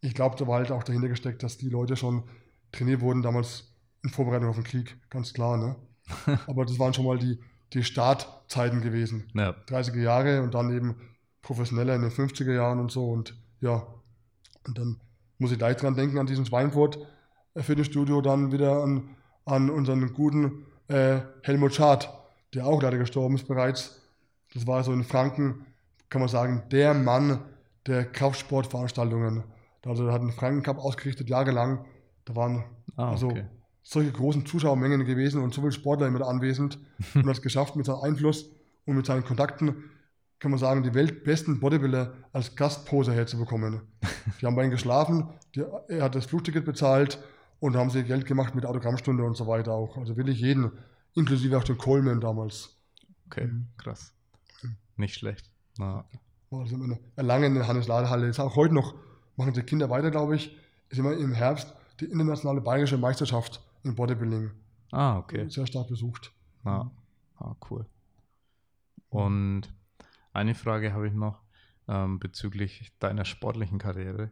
[0.00, 2.24] Ich glaube, da war halt auch dahinter gesteckt, dass die Leute schon
[2.72, 5.56] trainiert wurden damals in Vorbereitung auf den Krieg, ganz klar.
[5.56, 5.76] Ne?
[6.46, 7.38] Aber das waren schon mal die,
[7.72, 9.30] die Startzeiten gewesen.
[9.34, 9.54] Ja.
[9.68, 10.96] 30er Jahre und dann eben
[11.44, 13.08] professioneller in den 50er Jahren und so.
[13.10, 13.86] Und ja,
[14.66, 15.00] und dann
[15.38, 16.98] muss ich gleich dran denken, an diesen Schweinfurt
[17.54, 19.10] äh, Fitnessstudio, dann wieder an,
[19.44, 22.12] an unseren guten äh, Helmut Schad,
[22.54, 24.00] der auch leider gestorben ist bereits.
[24.54, 25.66] Das war so in Franken,
[26.08, 27.40] kann man sagen, der Mann
[27.86, 29.44] der Kraftsportveranstaltungen.
[29.84, 31.84] Also er hat einen Franken Cup ausgerichtet, jahrelang.
[32.24, 32.64] Da waren
[32.96, 33.44] Ah, also okay.
[33.82, 36.78] solche großen Zuschauermengen gewesen und so viele Sportler immer anwesend
[37.14, 38.50] und hat es geschafft mit seinem Einfluss
[38.86, 39.90] und mit seinen Kontakten,
[40.38, 43.82] kann man sagen, die weltbesten Bodybuilder als Gastposer herzubekommen.
[44.40, 47.18] Die haben bei ihm geschlafen, die, er hat das Flugticket bezahlt
[47.60, 49.96] und haben sie Geld gemacht mit Autogrammstunde und so weiter auch.
[49.96, 50.72] Also wirklich jeden,
[51.14, 52.76] inklusive auch den Coleman damals.
[53.26, 54.12] Okay, krass.
[54.96, 55.50] Nicht schlecht.
[55.78, 56.06] War
[56.50, 58.28] also eine Erlangen Hannes-Ladehalle.
[58.28, 58.94] Ist auch heute noch,
[59.36, 60.56] machen die Kinder weiter, glaube ich,
[60.88, 64.50] ist immer im Herbst die internationale bayerische Meisterschaft im Bodybuilding.
[64.92, 65.48] Ah, okay.
[65.48, 66.32] Sehr stark besucht.
[66.64, 66.90] Ja.
[67.38, 67.86] Ah, cool.
[69.08, 69.62] Und
[70.34, 71.40] eine Frage habe ich noch
[71.88, 74.30] ähm, bezüglich deiner sportlichen Karriere.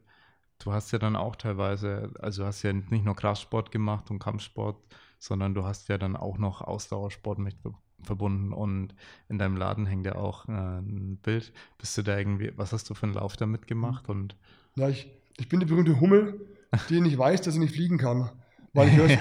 [0.59, 4.19] Du hast ja dann auch teilweise, also du hast ja nicht nur Kraftsport gemacht und
[4.21, 4.79] Kampfsport,
[5.19, 8.95] sondern du hast ja dann auch noch Ausdauersport mit ver- verbunden und
[9.29, 11.53] in deinem Laden hängt ja auch äh, ein Bild.
[11.79, 14.09] Bist du da irgendwie, was hast du für einen Lauf da mitgemacht?
[14.09, 14.37] Und
[14.77, 16.41] Ja, ich, ich bin die berühmte Hummel,
[16.89, 18.31] die nicht weiß, dass sie nicht fliegen kann.
[18.75, 19.19] Weil ich höre es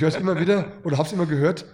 [0.00, 0.16] Ja.
[0.16, 1.64] immer wieder oder habe es immer gehört.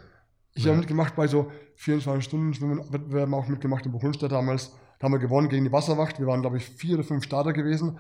[0.57, 0.71] Ich Ja.
[0.71, 4.73] habe mitgemacht bei so 24 Stunden Schwimmen, Wettbewerben auch mitgemacht in Buchholster damals.
[4.99, 6.19] Da haben wir gewonnen gegen die Wasserwacht.
[6.19, 7.99] Wir waren, glaube ich, vier oder fünf Starter gewesen.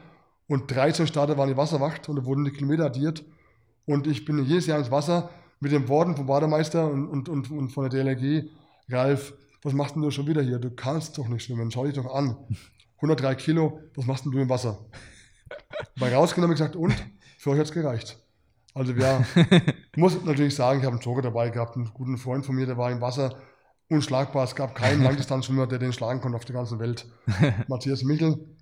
[0.48, 3.24] Und 13 Starter waren die Wasserwacht und da wurden die Kilometer addiert.
[3.84, 5.28] Und ich bin jedes Jahr ins Wasser
[5.60, 8.48] mit den Worten vom Bademeister und, und, und, und von der DLRG.
[8.88, 10.58] Ralf, was machst denn du schon wieder hier?
[10.58, 11.70] Du kannst doch nicht schwimmen.
[11.70, 12.36] Schau dich doch an.
[12.96, 14.78] 103 Kilo, was machst denn du im Wasser?
[16.00, 16.94] Bei rausgenommen ich gesagt, und?
[17.38, 18.18] Für euch hat es gereicht.
[18.76, 22.44] Also ja, ich muss natürlich sagen, ich habe einen Joker dabei gehabt, einen guten Freund
[22.44, 23.38] von mir, der war im Wasser
[23.88, 24.44] unschlagbar.
[24.44, 27.06] Es gab keinen Langdistanzschwimmer, der den schlagen konnte auf der ganzen Welt.
[27.68, 28.54] Matthias Michel.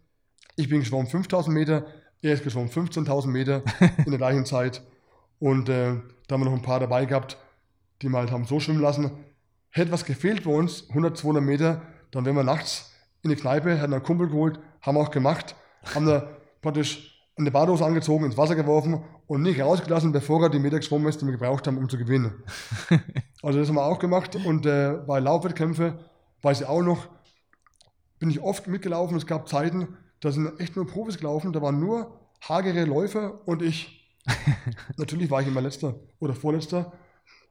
[0.55, 1.87] Ich bin geschwommen 5000 Meter,
[2.22, 3.64] er ist geschwommen 15.000 Meter
[4.05, 4.85] in der gleichen Zeit.
[5.40, 5.96] Und äh,
[6.29, 7.37] da haben wir noch ein paar dabei gehabt,
[8.00, 9.11] die mal halt haben so schwimmen lassen.
[9.70, 13.77] Hätte was gefehlt bei uns, 100, 200 Meter, dann wären wir nachts in die Kneipe,
[13.77, 15.57] hätten einen Kumpel geholt, haben auch gemacht,
[15.92, 16.29] haben da
[16.62, 21.09] praktisch eine Badehose angezogen, ins Wasser geworfen und nicht rausgelassen, bevor er die Meter geschwommen
[21.09, 22.44] ist, die wir gebraucht haben, um zu gewinnen.
[23.42, 25.99] also das haben wir auch gemacht und äh, bei Laufwettkämpfen
[26.42, 27.09] weiß ich auch noch,
[28.20, 29.16] bin ich oft mitgelaufen.
[29.16, 33.62] Es gab Zeiten, da sind echt nur Profis gelaufen, da waren nur hagere Läufer und
[33.62, 34.01] ich.
[34.97, 36.92] Natürlich war ich immer letzter oder vorletzter,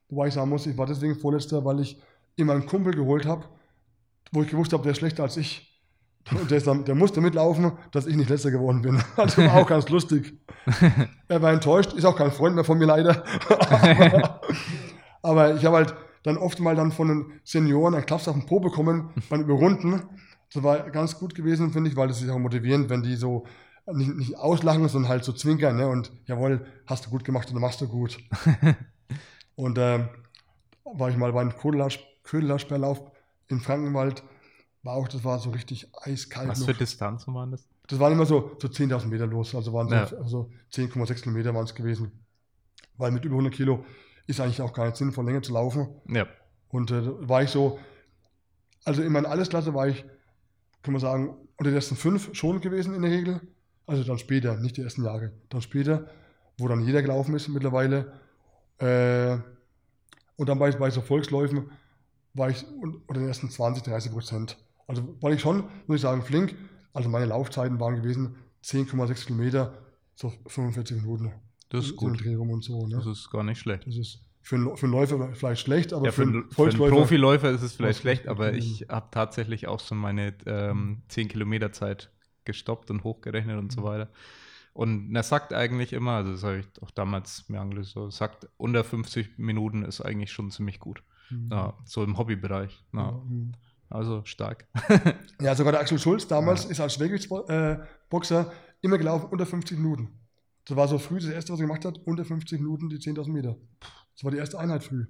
[0.09, 2.01] wobei ich sagen muss, ich war deswegen vorletzter, weil ich
[2.35, 3.45] immer einen Kumpel geholt habe,
[4.31, 5.72] wo ich gewusst habe, der ist schlechter als ich.
[6.31, 9.01] Und der, dann, der musste mitlaufen, dass ich nicht letzter geworden bin.
[9.17, 10.33] Also war auch ganz lustig.
[11.27, 13.23] Er war enttäuscht, ist auch kein Freund mehr von mir leider.
[13.49, 14.41] aber,
[15.21, 18.45] aber ich habe halt dann oft mal dann von den Senioren einen Klaps auf den
[18.45, 20.03] Po bekommen beim Überrunden.
[20.53, 23.45] Das war ganz gut gewesen, finde ich, weil das ist auch motivierend, wenn die so
[23.91, 25.75] nicht, nicht auslachen, sondern halt so zwinkern.
[25.75, 25.87] Ne?
[25.87, 28.17] Und jawohl, hast du gut gemacht und machst du gut.
[29.55, 30.07] und ähm,
[30.85, 33.01] war ich mal beim Ködelersperrlauf
[33.49, 34.23] in Frankenwald.
[34.83, 36.49] War auch, das war so richtig eiskalt.
[36.49, 36.65] was noch.
[36.67, 37.67] für Distanzen waren das?
[37.87, 40.03] Das waren immer so, so 10.000 Meter los, also waren so Ja.
[40.21, 42.11] also 10,6 Kilometer waren es gewesen.
[42.97, 43.85] Weil mit über 100 Kilo
[44.27, 45.87] ist eigentlich auch gar nicht sinnvoll, länger zu laufen.
[46.07, 46.27] Ja.
[46.69, 47.79] Und äh, da war ich so,
[48.85, 50.03] also in meiner Allesklasse war ich,
[50.81, 53.41] kann man sagen, unter den ersten fünf schon gewesen in der Regel.
[53.85, 56.07] Also dann später, nicht die ersten Jahre, dann später,
[56.57, 58.13] wo dann jeder gelaufen ist mittlerweile.
[58.79, 59.37] Äh,
[60.37, 61.69] und dann bei, bei so Volksläufen
[62.33, 64.57] war ich un- unter den ersten 20, 30 Prozent.
[64.87, 66.55] Also war ich schon, muss ich sagen, flink.
[66.93, 69.73] Also meine Laufzeiten waren gewesen 10,6 Kilometer,
[70.15, 71.31] so 45 Minuten.
[71.69, 72.23] Das ist gut.
[72.25, 72.85] Und so.
[72.87, 72.97] Ne?
[72.97, 73.87] Das ist gar nicht schlecht.
[73.87, 76.77] Das ist für einen, für einen Läufer vielleicht schlecht, aber Ja, für, einen, für einen
[76.77, 81.71] Profiläufer ist es vielleicht schlecht, aber ich habe tatsächlich auch so meine ähm, 10 Kilometer
[81.71, 82.11] Zeit
[82.45, 83.85] gestoppt und hochgerechnet und so Mhm.
[83.85, 84.09] weiter.
[84.73, 88.49] Und er sagt eigentlich immer, also das habe ich auch damals mir angelesen, so, sagt,
[88.57, 91.03] unter 50 Minuten ist eigentlich schon ziemlich gut.
[91.29, 91.49] Mhm.
[91.51, 92.83] Ja, so im Hobbybereich.
[92.93, 93.53] Ja, Mhm.
[93.93, 94.67] Also stark.
[95.41, 100.09] Ja, sogar der Axel Schulz damals ist als Schwergewichtsboxer immer gelaufen unter 50 Minuten.
[100.65, 103.29] Das war so früh das erste, was er gemacht hat, unter 50 Minuten die 10.000
[103.31, 103.55] Meter.
[104.15, 105.05] Das war die erste Einheit früh.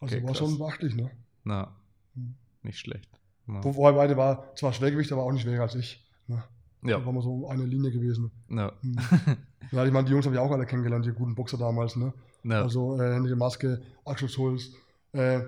[0.00, 0.38] Also Okay, war krass.
[0.38, 1.10] schon beachtlich, ne?
[1.44, 1.76] Na,
[2.14, 2.34] Hm.
[2.62, 3.08] nicht schlecht.
[3.46, 3.62] Ja.
[3.62, 6.04] Wo- Wobei beide war zwar Schwergewicht, aber auch nicht schwerer als ich.
[6.26, 6.42] Ne?
[6.82, 6.98] Ja.
[6.98, 8.30] Da waren wir so eine Linie gewesen.
[8.48, 8.72] Ja.
[8.80, 8.96] Hm.
[9.72, 12.12] Ja, ich meine, die Jungs habe ich auch alle kennengelernt, die guten Boxer damals, ne?
[12.44, 12.62] Ja.
[12.62, 14.70] Also äh, Henry Maske, Axel Schulz,
[15.12, 15.40] äh,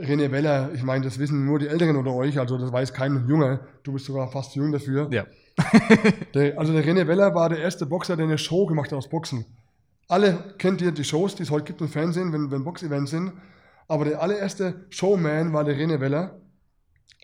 [0.00, 3.26] René Weller, ich meine, das wissen nur die Älteren unter euch, also das weiß kein
[3.28, 3.60] Junge.
[3.82, 5.08] Du bist sogar fast zu jung dafür.
[5.10, 5.26] ja.
[6.34, 9.08] Der, also der René Weller war der erste Boxer, der eine Show gemacht hat aus
[9.08, 9.46] Boxen.
[10.06, 13.32] Alle kennt ihr die Shows, die es heute gibt im Fernsehen, wenn, wenn Boxevents sind.
[13.88, 16.40] Aber der allererste Showman war der René Weller.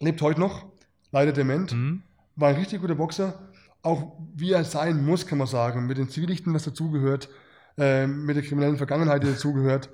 [0.00, 0.64] Lebt heute noch,
[1.10, 1.72] leider dement.
[1.72, 2.02] Hm?
[2.36, 3.50] War ein richtig guter Boxer.
[3.82, 5.86] Auch wie er sein muss, kann man sagen.
[5.86, 7.28] Mit den Zwielichten, was dazugehört.
[7.76, 9.90] Äh, mit der kriminellen Vergangenheit, die dazugehört.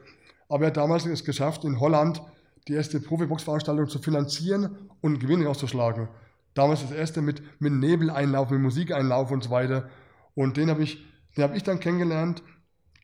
[0.49, 2.23] Aber er hat damals es geschafft, in Holland
[2.69, 6.09] die erste Profiboxveranstaltung zu finanzieren und Gewinn rauszuschlagen.
[6.55, 9.89] Damals das erste mit, mit Nebeleinlauf, mit Musikeinlauf und so weiter.
[10.35, 11.05] Und den habe ich,
[11.39, 12.43] habe ich dann kennengelernt.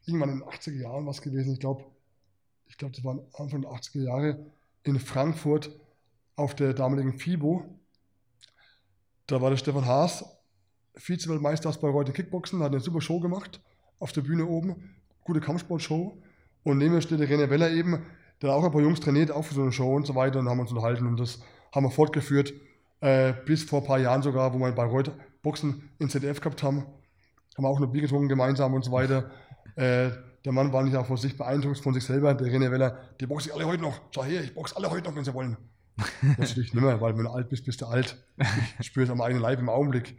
[0.07, 1.53] Irgendwann in den 80er Jahren was gewesen.
[1.53, 1.85] Ich glaube,
[2.67, 4.47] ich glaube, das waren Anfang der 80er Jahre
[4.83, 5.71] in Frankfurt
[6.37, 7.65] auf der damaligen FIBO.
[9.27, 10.25] Da war der Stefan Haas,
[10.97, 13.61] Vize-Weltmeister aus Bayreuth in Kickboxen, hat eine super Show gemacht
[13.99, 14.97] auf der Bühne oben.
[15.25, 16.21] Gute Kampfsportshow.
[16.65, 18.05] Und neben mir steht der René Weller eben,
[18.45, 20.39] hat auch ein paar Jungs trainiert, auch für so eine Show und so weiter.
[20.39, 21.41] Und haben uns unterhalten und das
[21.75, 22.53] haben wir fortgeführt.
[23.01, 26.63] Äh, bis vor ein paar Jahren sogar, wo wir in Bayreuth Boxen in ZDF gehabt
[26.63, 26.87] haben.
[27.57, 29.31] Haben wir auch noch Bier getrunken gemeinsam und so weiter.
[29.77, 30.11] Äh,
[30.45, 32.35] der Mann war nicht auch von sich beeindruckt, von sich selber.
[32.35, 34.01] Der René Weller, die boxe ich alle heute noch.
[34.11, 35.57] Schau her, ich boxe alle heute noch, wenn sie wollen.
[36.39, 38.17] Natürlich nicht mehr, weil wenn du alt bist, bist du alt.
[38.79, 40.17] Ich spüre es am eigenen Leib im Augenblick.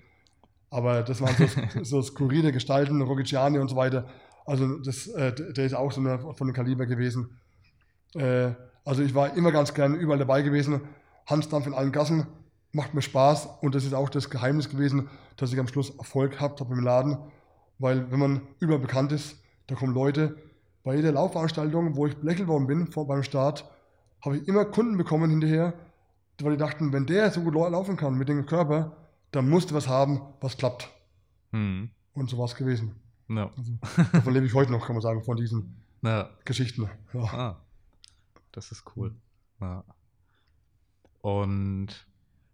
[0.69, 4.07] Aber das waren so, so skurrile Gestalten, Rogiciani und so weiter.
[4.45, 7.37] Also das, äh, der ist auch so eine, von dem Kaliber gewesen.
[8.15, 8.53] Äh,
[8.83, 10.81] also ich war immer ganz gern überall dabei gewesen.
[11.27, 12.27] Hansdampf in allen Gassen,
[12.71, 13.47] macht mir Spaß.
[13.61, 16.83] Und das ist auch das Geheimnis gewesen, dass ich am Schluss Erfolg gehabt habe im
[16.83, 17.17] Laden.
[17.79, 19.37] Weil wenn man überall bekannt ist,
[19.67, 20.37] da kommen Leute.
[20.83, 23.65] Bei jeder Laufveranstaltung, wo ich belächelt worden bin vor, beim Start,
[24.23, 25.73] habe ich immer Kunden bekommen hinterher,
[26.41, 28.95] weil die dachten, wenn der so gut lau- laufen kann mit dem Körper,
[29.31, 30.89] dann musst du was haben, was klappt.
[31.51, 31.89] Hm.
[32.13, 32.95] Und so war es gewesen.
[33.27, 33.49] Ja.
[33.57, 33.71] Also,
[34.13, 36.29] davon lebe ich heute noch, kann man sagen, von diesen Ja.
[36.45, 36.87] Geschichten.
[37.13, 37.21] Ja.
[37.23, 37.57] Ah,
[38.55, 39.13] das ist cool.
[39.61, 39.83] Ja.
[41.21, 41.87] Und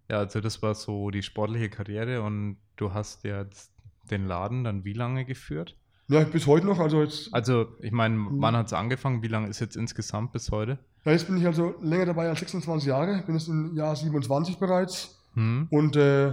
[0.09, 3.71] ja, also das war so die sportliche Karriere und du hast jetzt
[4.09, 5.77] den Laden dann wie lange geführt?
[6.07, 6.79] ja, bis heute noch.
[6.79, 8.41] Also jetzt, Also, ich meine, Mhm.
[8.41, 9.21] wann hat es angefangen?
[9.23, 10.77] Wie lange ist jetzt insgesamt bis heute?
[11.05, 14.57] ja, jetzt bin ich also länger dabei als 26 Jahre, bin jetzt im Jahr 27
[14.59, 15.67] bereits Hm?
[15.71, 16.31] und äh,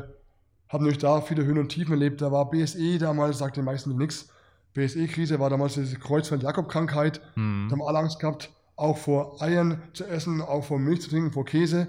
[0.68, 2.20] habe natürlich da viele Höhen und Tiefen erlebt.
[2.20, 4.28] Da war BSE damals, sagt den meisten nichts.
[4.74, 7.20] BSE-Krise war damals diese Kreuzfeld-Jakob-Krankheit.
[7.34, 7.68] Hm.
[7.70, 11.32] Da haben alle Angst gehabt, auch vor Eiern zu essen, auch vor Milch zu trinken,
[11.32, 11.88] vor Käse.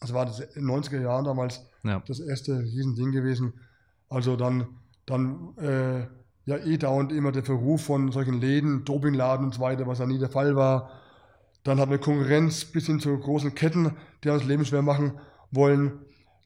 [0.00, 2.02] Das war das in den 90er Jahren damals Ja.
[2.06, 3.54] das erste Riesending gewesen.
[4.08, 4.68] Also dann,
[5.06, 6.00] dann äh,
[6.46, 10.06] ja eh dauernd immer der Verruf von solchen Läden, Dopingladen und so weiter, was ja
[10.06, 10.90] nie der Fall war.
[11.64, 15.18] Dann hat eine Konkurrenz bis hin zu großen Ketten, die uns das Leben schwer machen
[15.50, 15.98] wollen.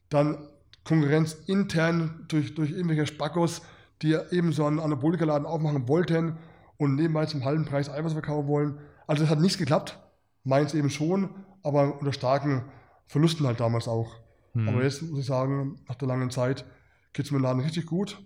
[0.08, 0.38] Dann
[0.84, 3.60] Konkurrenz intern durch, durch irgendwelche Spackos,
[4.00, 6.38] die eben so einen Anabolikaladen aufmachen wollten
[6.78, 8.78] und nebenbei zum halben Preis Eiweiß verkaufen wollen.
[9.12, 10.00] Also es hat nicht geklappt.
[10.42, 12.64] Meins eben schon, aber unter starken
[13.08, 14.16] Verlusten halt damals auch.
[14.54, 14.70] Hm.
[14.70, 16.64] Aber jetzt muss ich sagen, nach der langen Zeit
[17.12, 18.24] geht es mir im Laden richtig gut.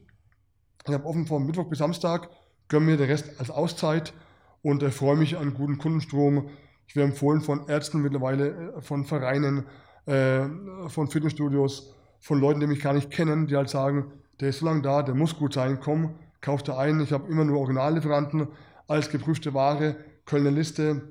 [0.87, 2.31] Ich habe offen von Mittwoch bis Samstag,
[2.69, 4.15] gönne mir den Rest als Auszeit
[4.63, 6.51] und äh, freue mich an einen guten Kundenstrom.
[6.87, 9.65] Ich werde empfohlen von Ärzten mittlerweile, äh, von Vereinen,
[10.05, 10.45] äh,
[10.87, 14.67] von Fitnessstudios, von Leuten, die mich gar nicht kennen, die halt sagen, der ist so
[14.67, 17.01] lange da, der muss gut sein, komm, kauf da ein.
[17.01, 18.47] Ich habe immer nur Originallieferanten,
[18.87, 19.97] alles geprüfte Ware,
[20.27, 21.03] Kölner Liste,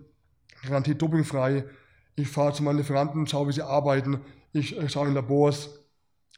[0.63, 1.65] garantiert dopingfrei.
[2.15, 4.21] Ich fahre zu meinen Lieferanten, schaue, wie sie arbeiten.
[4.53, 5.79] Ich äh, schaue in Labors.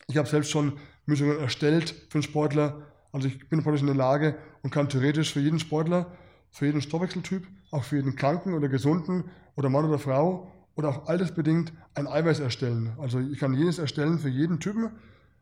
[0.07, 2.84] Ich habe selbst schon Mischungen erstellt für einen Sportler.
[3.11, 6.11] Also ich bin praktisch in der Lage und kann theoretisch für jeden Sportler,
[6.49, 9.25] für jeden Stoffwechseltyp, auch für jeden Kranken oder Gesunden
[9.55, 12.93] oder Mann oder Frau oder auch altersbedingt ein Eiweiß erstellen.
[12.99, 14.91] Also ich kann jedes erstellen für jeden Typen,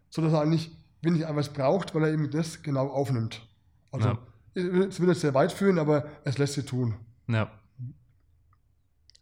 [0.10, 0.72] sodass er eigentlich
[1.02, 3.48] wenig Eiweiß braucht, weil er eben das genau aufnimmt.
[3.92, 4.18] Also Ja.
[4.54, 6.96] es wird jetzt sehr weit führen, aber es lässt sich tun.
[7.28, 7.52] Ja.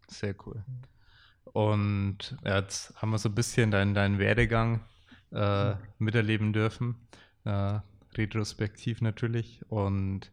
[0.08, 0.64] Sehr cool.
[1.46, 4.82] Und jetzt haben wir so ein bisschen deinen, deinen Werdegang
[5.32, 6.96] äh, miterleben dürfen.
[7.46, 7.80] Äh,
[8.18, 9.62] retrospektiv natürlich.
[9.70, 10.32] Und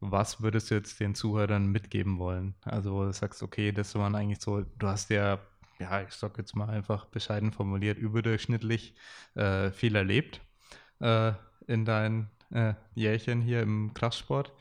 [0.00, 2.54] was würdest du jetzt den Zuhörern mitgeben wollen?
[2.64, 5.38] Also, wo du sagst, okay, das waren eigentlich so, du hast ja,
[5.78, 8.94] ja, ich sag jetzt mal einfach bescheiden formuliert, überdurchschnittlich
[9.34, 10.40] äh, viel erlebt
[11.00, 11.32] äh,
[11.66, 14.52] in deinen äh, Jährchen hier im Kraftsport.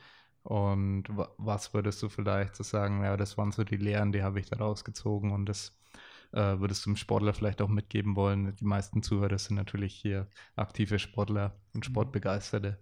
[0.43, 4.23] Und wa was würdest du vielleicht so sagen, ja, das waren so die Lehren, die
[4.23, 5.77] habe ich da rausgezogen und das
[6.33, 8.55] äh, würdest du dem Sportler vielleicht auch mitgeben wollen?
[8.55, 12.79] Die meisten Zuhörer sind natürlich hier aktive Sportler und Sportbegeisterte.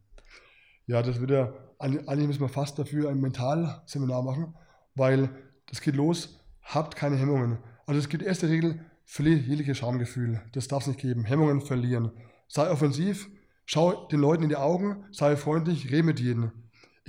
[0.87, 4.55] Ja, das wird ja, eigentlich müssen wir fast dafür ein Mentalseminar machen,
[4.95, 5.29] weil
[5.67, 7.59] Das geht los, habt keine Hemmungen.
[7.85, 10.41] Also es gibt erste Regel, verliere jegliche Schamgefühl.
[10.53, 11.25] Das darf es nicht geben.
[11.25, 12.11] Hemmungen verlieren.
[12.47, 13.29] Sei offensiv,
[13.65, 16.51] schau den Leuten in die Augen, sei freundlich, rede mit jedem.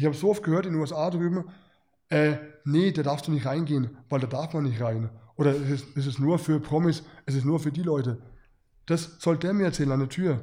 [0.01, 1.44] Ich habe so oft gehört in den USA drüben,
[2.09, 5.11] äh, nee, da darfst du nicht reingehen, weil da darf man nicht rein.
[5.36, 8.16] Oder es ist, es ist nur für Promis, es ist nur für die Leute.
[8.86, 10.42] Das soll der mir erzählen an der Tür.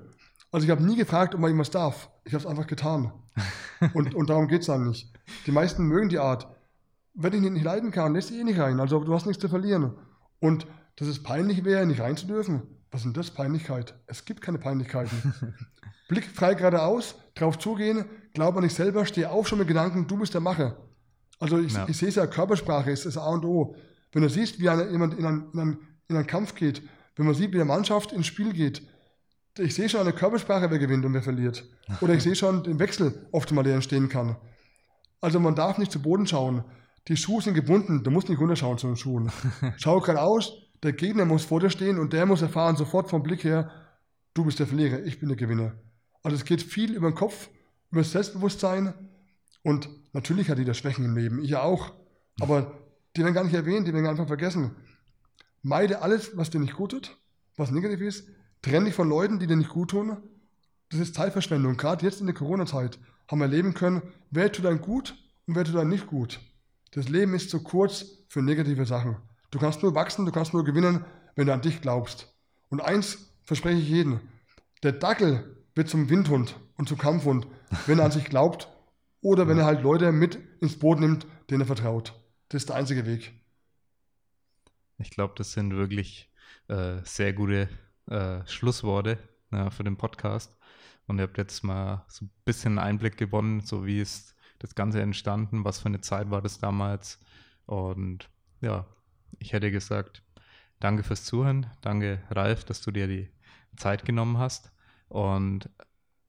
[0.51, 2.07] Also ich habe nie gefragt, ob man irgendwas darf.
[2.23, 3.11] Ich habe es einfach getan.
[3.95, 5.11] und, und darum geht es dann nicht.
[5.47, 6.47] Die meisten mögen die Art.
[7.15, 8.79] Wenn ich nicht leiden kann, lässt eh nicht rein.
[8.79, 9.95] Also du hast nichts zu verlieren.
[10.39, 12.61] Und dass es peinlich wäre, nicht rein zu dürfen.
[12.91, 13.31] Was ist denn das?
[13.31, 13.93] Peinlichkeit.
[14.07, 15.55] Es gibt keine Peinlichkeiten.
[16.07, 20.17] Blick frei geradeaus, drauf zugehen, glaub an dich selber, steh auf schon mit Gedanken, du
[20.17, 20.77] bist der Macher.
[21.39, 21.85] Also ich, ja.
[21.87, 23.75] ich sehe es ja, Körpersprache ist das A und O.
[24.11, 25.77] Wenn du siehst, wie eine, jemand in einen, in, einen,
[26.07, 26.81] in einen Kampf geht,
[27.15, 28.81] wenn man sieht, wie eine Mannschaft ins Spiel geht,
[29.59, 31.67] ich sehe schon eine Körpersprache, wer gewinnt und wer verliert.
[32.01, 34.37] Oder ich sehe schon den Wechsel oft mal, der entstehen kann.
[35.19, 36.63] Also man darf nicht zu Boden schauen.
[37.07, 39.31] Die Schuhe sind gebunden, du musst nicht runterschauen zu den Schuhen.
[39.77, 40.53] Schau geradeaus,
[40.83, 43.71] der Gegner muss vor dir stehen und der muss erfahren, sofort vom Blick her,
[44.33, 45.73] du bist der Verlierer, ich bin der Gewinner.
[46.23, 47.49] Also es geht viel über den Kopf,
[47.91, 48.93] über das Selbstbewusstsein
[49.63, 51.93] und natürlich hat jeder Schwächen im Leben, ich auch.
[52.39, 52.79] Aber
[53.15, 54.75] die werden gar nicht erwähnt, die werden einfach vergessen.
[55.63, 57.17] Meide alles, was dir nicht gut tut,
[57.55, 58.27] was negativ ist.
[58.61, 60.17] Trenn dich von Leuten, die dir nicht gut tun.
[60.89, 61.77] Das ist Zeitverschwendung.
[61.77, 64.01] Gerade jetzt in der Corona-Zeit haben wir erleben können,
[64.31, 65.15] wer tut dann gut
[65.45, 66.39] und wer tut dann nicht gut.
[66.91, 69.17] Das Leben ist zu kurz für negative Sachen.
[69.57, 71.03] Du kannst nur wachsen, du kannst nur gewinnen,
[71.35, 72.31] wenn du an dich glaubst.
[72.69, 74.19] Und eins verspreche ich jedem:
[74.83, 77.47] Der Dackel wird zum Windhund und zum Kampfhund,
[77.87, 78.67] wenn er an sich glaubt
[79.19, 82.13] oder wenn er halt Leute mit ins Boot nimmt, denen er vertraut.
[82.49, 83.33] Das ist der einzige Weg.
[84.99, 86.31] Ich glaube, das sind wirklich
[86.67, 87.67] äh, sehr gute
[88.05, 89.17] äh, Schlussworte
[89.51, 90.55] ja, für den Podcast.
[91.07, 95.01] Und ihr habt jetzt mal so ein bisschen Einblick gewonnen, so wie ist das Ganze
[95.01, 97.19] entstanden, was für eine Zeit war das damals.
[97.65, 98.29] Und
[98.61, 98.85] ja,
[99.39, 100.23] ich hätte gesagt,
[100.79, 101.67] danke fürs Zuhören.
[101.81, 103.29] Danke, Ralf, dass du dir die
[103.75, 104.71] Zeit genommen hast.
[105.07, 105.69] Und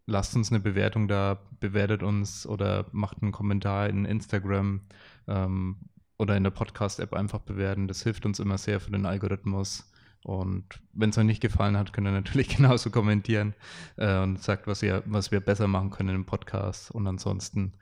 [0.07, 4.83] lasst uns eine Bewertung da, bewertet uns oder macht einen Kommentar in Instagram.
[5.27, 5.77] Ähm,
[6.19, 7.89] oder in der Podcast-App einfach bewerten.
[7.89, 9.91] Das hilft uns immer sehr für den Algorithmus.
[10.25, 13.55] Und wenn es euch nicht gefallen hat, könnt ihr natürlich genauso kommentieren
[13.97, 16.91] äh, und sagt, was, ihr, was wir besser machen können im Podcast.
[16.91, 17.75] Und ansonsten,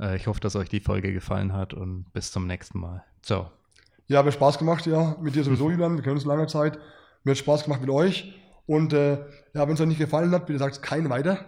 [0.00, 3.04] äh, ich hoffe, dass euch die Folge gefallen hat und bis zum nächsten Mal.
[3.22, 3.63] Ciao.
[4.06, 5.16] Ja, hat Spaß gemacht, ja.
[5.20, 5.96] Mit dir sowieso, Julian.
[5.96, 6.78] Wir kennen uns lange Zeit.
[7.24, 8.34] Mir hat Spaß gemacht mit euch.
[8.66, 9.18] Und äh,
[9.54, 11.38] ja, wenn es euch nicht gefallen hat, bitte sagt kein weiter.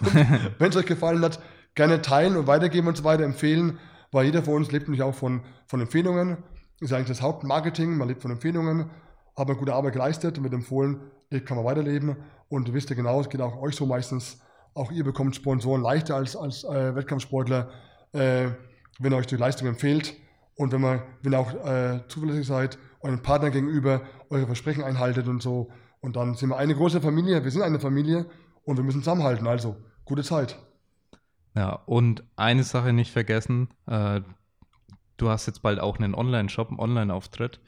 [0.58, 1.40] wenn es euch gefallen hat,
[1.74, 3.78] gerne teilen und weitergeben und so weiter, empfehlen
[4.10, 6.38] weil jeder von uns lebt nämlich auch von, von Empfehlungen.
[6.80, 8.90] Ist eigentlich das Hauptmarketing, man lebt von Empfehlungen,
[9.36, 11.00] hat man gute Arbeit geleistet und mit empfohlen,
[11.44, 12.16] kann man weiterleben.
[12.48, 14.40] Und wisst ja genau, es geht auch euch so meistens,
[14.74, 17.70] auch ihr bekommt Sponsoren leichter als, als äh, Wettkampfsportler,
[18.12, 18.48] äh,
[18.98, 20.14] wenn ihr euch die Leistung empfehlt
[20.58, 25.40] und wenn, man, ihr auch äh, zuverlässig seid, euren Partner gegenüber eure Versprechen einhaltet und
[25.40, 25.70] so.
[26.00, 28.26] Und dann sind wir eine große Familie, wir sind eine Familie
[28.64, 29.46] und wir müssen zusammenhalten.
[29.46, 30.58] Also, gute Zeit.
[31.54, 34.20] Ja, und eine Sache nicht vergessen, äh,
[35.16, 37.60] du hast jetzt bald auch einen Online-Shop, einen Online-Auftritt.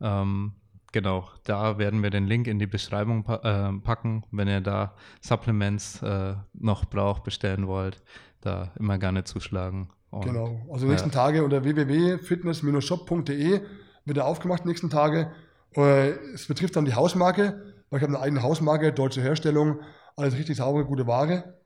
[0.00, 0.52] Ähm,
[0.92, 4.94] genau, da werden wir den Link in die Beschreibung pa äh, packen, wenn ihr da
[5.20, 8.04] Supplements äh, noch braucht, bestellen wollt,
[8.40, 9.90] da immer gerne zuschlagen.
[10.10, 13.60] Und, genau, also die nächsten Tage unter www.fitness-shop.de
[14.04, 15.32] wird er aufgemacht, die nächsten Tage.
[15.74, 19.80] Äh, es betrifft dann die Hausmarke, weil ich habe eine eigene Hausmarke, deutsche Herstellung,
[20.16, 21.56] alles richtig saubere, gute Ware.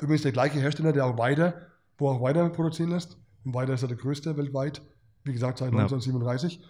[0.00, 3.16] Übrigens der gleiche Hersteller, der auch weiter, wo auch weiter produzieren lässt.
[3.44, 4.82] Und weiter ist er der größte weltweit.
[5.24, 5.78] Wie gesagt, seit ja.
[5.78, 6.62] 1937.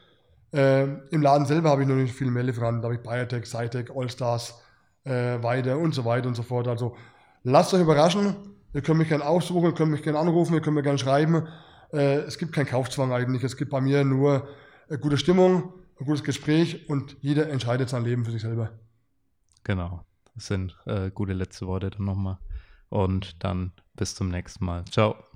[0.53, 2.81] Ähm, Im Laden selber habe ich noch nicht viel mehr Lieferanten.
[2.81, 4.63] Da habe ich Biotech, Cytec, Allstars,
[5.05, 6.69] äh, weiter und so weiter und so fort.
[6.69, 6.97] Also
[7.43, 8.37] lasst euch überraschen.
[8.75, 11.49] Ihr könnt mich gerne aussuchen, ihr könnt mich gerne anrufen, ihr könnt mir gerne schreiben.
[11.93, 13.43] Äh, es gibt keinen Kaufzwang eigentlich.
[13.43, 14.49] Es gibt bei mir nur
[14.89, 18.71] eine gute Stimmung, ein gutes Gespräch und jeder entscheidet sein Leben für sich selber.
[19.65, 20.05] Genau.
[20.35, 22.39] Das sind äh, gute letzte Worte dann nochmal.
[22.91, 24.85] Und dann bis zum nächsten Mal.
[24.87, 25.28] Ciao.